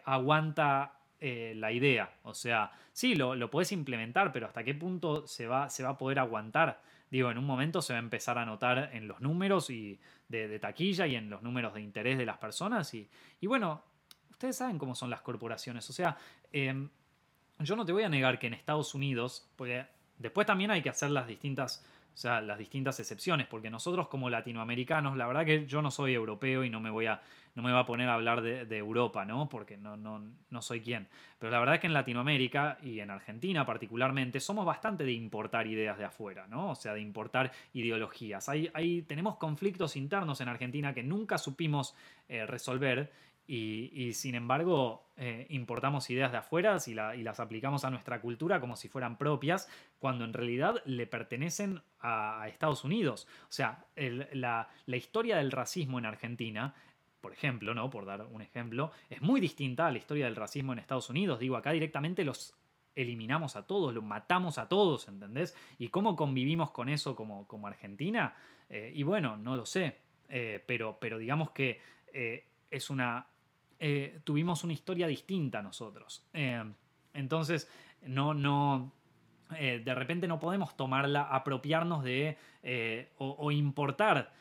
[0.03, 2.13] aguanta eh, la idea.
[2.23, 5.91] O sea, sí, lo, lo puedes implementar, pero hasta qué punto se va, se va
[5.91, 6.81] a poder aguantar.
[7.09, 10.59] Digo, en un momento se va a empezar a notar en los números y de,
[10.59, 12.93] taquilla y en los números de interés de las personas.
[12.93, 13.07] Y,
[13.43, 13.81] bueno,
[14.31, 15.89] ustedes saben cómo son las corporaciones.
[15.89, 16.17] O sea,
[16.51, 16.89] em,
[17.59, 19.85] yo no te voy a negar que en Estados Unidos, porque
[20.17, 24.29] después también hay que hacer las distintas O sea, las distintas excepciones, porque nosotros como
[24.29, 27.21] latinoamericanos, la verdad que yo no soy europeo y no me voy a,
[27.55, 29.49] no me voy a poner a hablar de, Europa, ¿no?
[29.49, 31.07] Porque no, no, no, soy quien.
[31.39, 35.65] Pero la verdad es que en Latinoamérica y en Argentina particularmente somos bastante de importar
[35.65, 36.71] ideas de afuera, ¿no?
[36.71, 38.47] O sea, de importar ideologías.
[38.47, 41.95] Hay, tenemos conflictos internos en Argentina que nunca supimos
[42.29, 43.11] eh, resolver
[43.45, 48.77] y, sin embargo, eh, importamos ideas de afuera y, las aplicamos a nuestra cultura como
[48.77, 49.67] si fueran propias,
[50.03, 53.25] cuando en realidad le pertenecen a, Estados Unidos.
[53.43, 56.75] O sea, la, historia del racismo en Argentina,
[57.21, 57.89] por ejemplo, ¿no?
[57.89, 61.39] Por dar un ejemplo, es muy distinta a la historia del racismo en Estados Unidos.
[61.39, 62.53] Digo, acá directamente los
[62.95, 65.55] eliminamos a todos, los matamos a todos, ¿entendés?
[65.79, 68.35] ¿Y cómo convivimos con eso como, Argentina?
[68.67, 71.79] Eh, y bueno, no lo sé, eh, pero, digamos que
[72.69, 73.25] es una
[73.79, 76.25] eh, tuvimos una historia distinta nosotros.
[76.33, 76.61] Eh,
[77.13, 77.69] entonces,
[78.01, 78.91] no, no,
[79.59, 82.37] eh, de repente no podemos tomarla, apropiarnos de
[83.17, 84.31] o, importar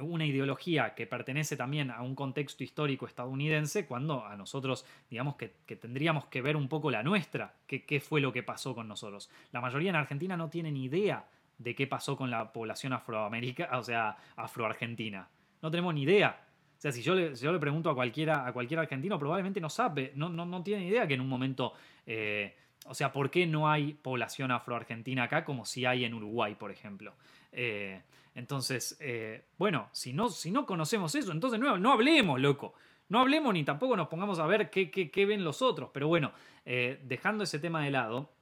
[0.00, 5.48] una ideología que pertenece también a un contexto histórico estadounidense cuando a nosotros, digamos que,
[5.76, 9.28] tendríamos que ver un poco la nuestra, qué fue lo que pasó con nosotros.
[9.52, 11.26] La mayoría en Argentina no tienen idea
[11.58, 15.28] de qué pasó con la población afroamericana, o sea, afroargentina.
[15.62, 16.40] No tenemos ni idea.
[16.76, 19.70] O sea, si yo le, yo le pregunto a cualquiera, a cualquier argentino, probablemente no
[19.70, 21.72] sabe, no, no, no tiene idea que en un momento.
[22.06, 22.54] Eh,
[22.84, 26.70] o sea, ¿por qué no hay población afroargentina acá como si hay en Uruguay, por
[26.70, 27.14] ejemplo?
[27.52, 28.02] Eh,
[28.34, 32.74] entonces, eh, bueno, si no, si no conocemos eso, entonces no, no hablemos, loco.
[33.08, 35.90] No hablemos ni tampoco nos pongamos a ver qué, qué, qué ven los otros.
[35.94, 36.32] Pero bueno,
[36.64, 38.32] dejando ese tema de lado,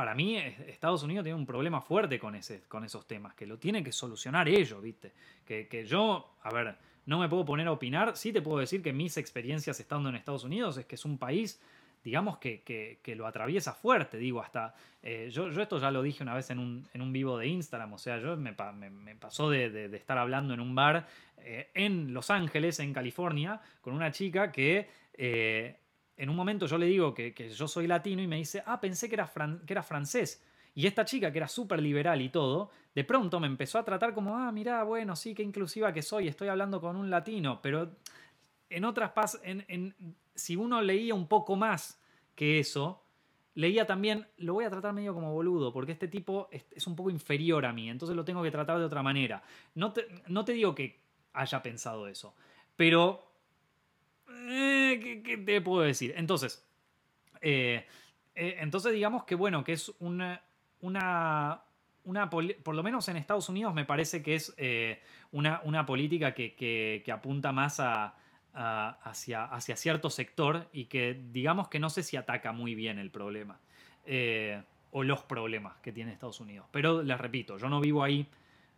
[0.00, 3.58] para mí Estados Unidos tiene un problema fuerte con, ese, con esos temas, que lo
[3.58, 5.12] tienen que solucionar ellos, ¿viste?
[5.44, 8.94] Que, yo, a ver, no me puedo poner a opinar, sí te puedo decir que
[8.94, 11.60] mis experiencias estando en Estados Unidos es que es un país,
[12.02, 16.34] digamos, que, lo atraviesa fuerte, digo, hasta, eh, yo, yo, esto ya lo dije una
[16.34, 20.18] vez en un, en un vivo de Instagram, o sea, yo me, pasó de, estar
[20.18, 21.06] hablando en un bar
[21.38, 24.88] eh, en Los Ángeles, en California, con una chica que...
[25.14, 25.76] Eh,
[26.16, 29.08] en un momento yo le digo que, yo soy latino y me dice, ah, pensé
[29.08, 29.32] que era,
[29.66, 30.44] que era francés.
[30.74, 34.12] Y esta chica, que era súper liberal y todo, de pronto me empezó a tratar
[34.12, 37.60] como, ah, mirá, bueno, sí, qué inclusiva que soy, estoy hablando con un latino.
[37.62, 37.96] Pero
[38.68, 39.94] en otras pas en,
[40.40, 42.00] si uno leía un poco más
[42.34, 43.04] que eso,
[43.54, 47.10] leía también, lo voy a tratar medio como boludo, porque este tipo es, un poco
[47.10, 49.42] inferior a mí, entonces lo tengo que tratar de otra manera.
[49.74, 49.92] No
[50.26, 51.00] no te digo que
[51.32, 52.34] haya pensado eso,
[52.76, 53.30] pero
[54.28, 56.14] eh, ¿qué, te puedo decir?
[56.16, 56.66] Entonces,
[57.40, 57.86] eh,
[58.34, 60.42] eh, entonces digamos que bueno, que es una,
[60.80, 61.62] una,
[62.04, 64.54] una por lo menos en Estados Unidos me parece que es
[65.32, 68.16] una, una, política que, apunta más a,
[68.52, 73.10] hacia, hacia, cierto sector y que digamos que no sé si ataca muy bien el
[73.10, 73.60] problema
[74.92, 76.66] o los problemas que tiene Estados Unidos.
[76.70, 78.26] Pero les repito, yo no vivo ahí,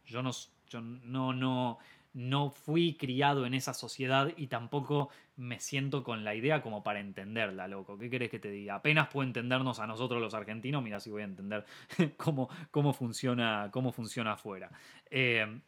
[0.07, 0.31] yo no,
[0.69, 1.79] yo no, no,
[2.15, 7.01] no fui criado en esa sociedad y tampoco me siento con la idea como para
[7.01, 7.99] entenderla, loco.
[7.99, 8.77] ¿Qué querés que te diga?
[8.77, 11.65] Apenas puedo entendernos a nosotros los argentinos, mira si voy a entender
[12.17, 14.71] cómo, cómo, funciona, cómo funciona afuera.
[15.11, 15.61] Eh,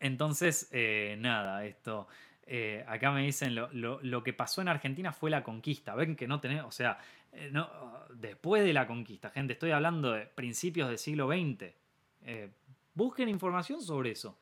[0.00, 2.08] entonces, eh, nada, esto...
[2.50, 5.94] Eh, acá me dicen lo, que pasó en Argentina fue la conquista.
[5.94, 6.98] Ven que no tenés, o sea,
[7.52, 7.68] no,
[8.14, 11.74] después de la conquista, gente, estoy hablando de principios del siglo XX.
[12.94, 14.38] busquen información sobre eso.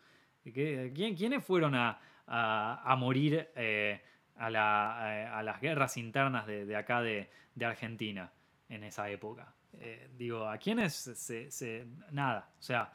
[0.52, 4.00] ¿Quiénes fueron a, morir eh,
[4.36, 4.50] a,
[5.42, 7.28] las guerras internas de, acá de,
[7.64, 8.30] Argentina
[8.68, 9.52] en esa época?
[9.78, 12.92] Eh, digo, ¿a quiénes se, Nada, o sea,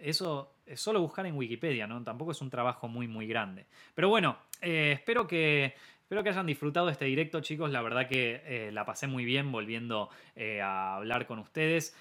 [0.00, 2.02] eso es solo buscar en Wikipedia, ¿no?
[2.02, 3.66] Tampoco es un trabajo muy, muy grande.
[3.94, 5.74] Pero bueno, eh, espero que...
[6.00, 7.70] Espero que hayan disfrutado este directo, chicos.
[7.70, 10.10] La verdad que la pasé muy bien volviendo
[10.60, 11.94] a hablar con ustedes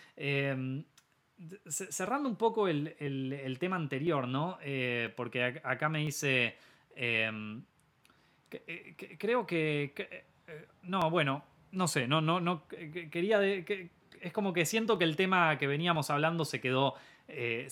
[1.67, 4.57] cerrando un poco el, tema anterior, ¿no?
[4.61, 6.57] Eh, porque acá me dice.
[6.95, 7.63] Em,
[8.51, 12.67] eh, creo que, eh, No, bueno, no sé, no, no, no.
[12.67, 13.41] Quería.
[13.43, 16.95] es como que siento que el tema que veníamos hablando se quedó
[17.31, 17.67] eh,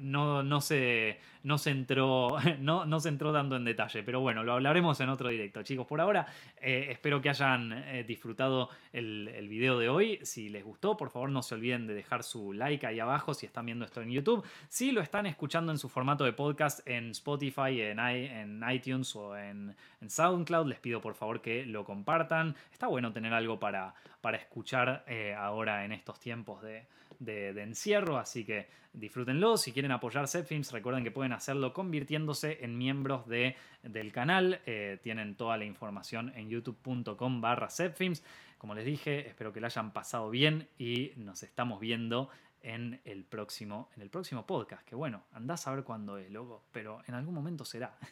[0.00, 4.02] no, no, se, no, se entró, no, no se entró dando en detalle.
[4.02, 5.62] Pero bueno, lo hablaremos en otro directo.
[5.62, 6.26] Chicos, por ahora
[6.60, 10.18] eh, espero que hayan eh, disfrutado el, el, video de hoy.
[10.22, 13.46] Si les gustó, por favor no se olviden de dejar su like ahí abajo si
[13.46, 14.44] están viendo esto en YouTube.
[14.68, 19.36] Si lo están escuchando en su formato de podcast en Spotify, en, en iTunes o
[19.36, 22.54] en, en SoundCloud, les pido por favor que lo compartan.
[22.72, 25.04] Está bueno tener algo para, para escuchar
[25.36, 26.86] ahora en estos tiempos de
[27.18, 29.56] de, encierro, así que disfrútenlo.
[29.56, 34.60] Si quieren apoyar Zepfilms, recuerden que pueden hacerlo convirtiéndose en miembros de, del canal.
[34.66, 37.68] Eh, tienen toda la información en youtube.com barra
[38.58, 42.28] Como les dije, espero que lo hayan pasado bien y nos estamos viendo
[42.62, 44.86] en el próximo, en el próximo podcast.
[44.86, 47.96] Que bueno, andás a ver cuándo es, loco, pero en algún momento será.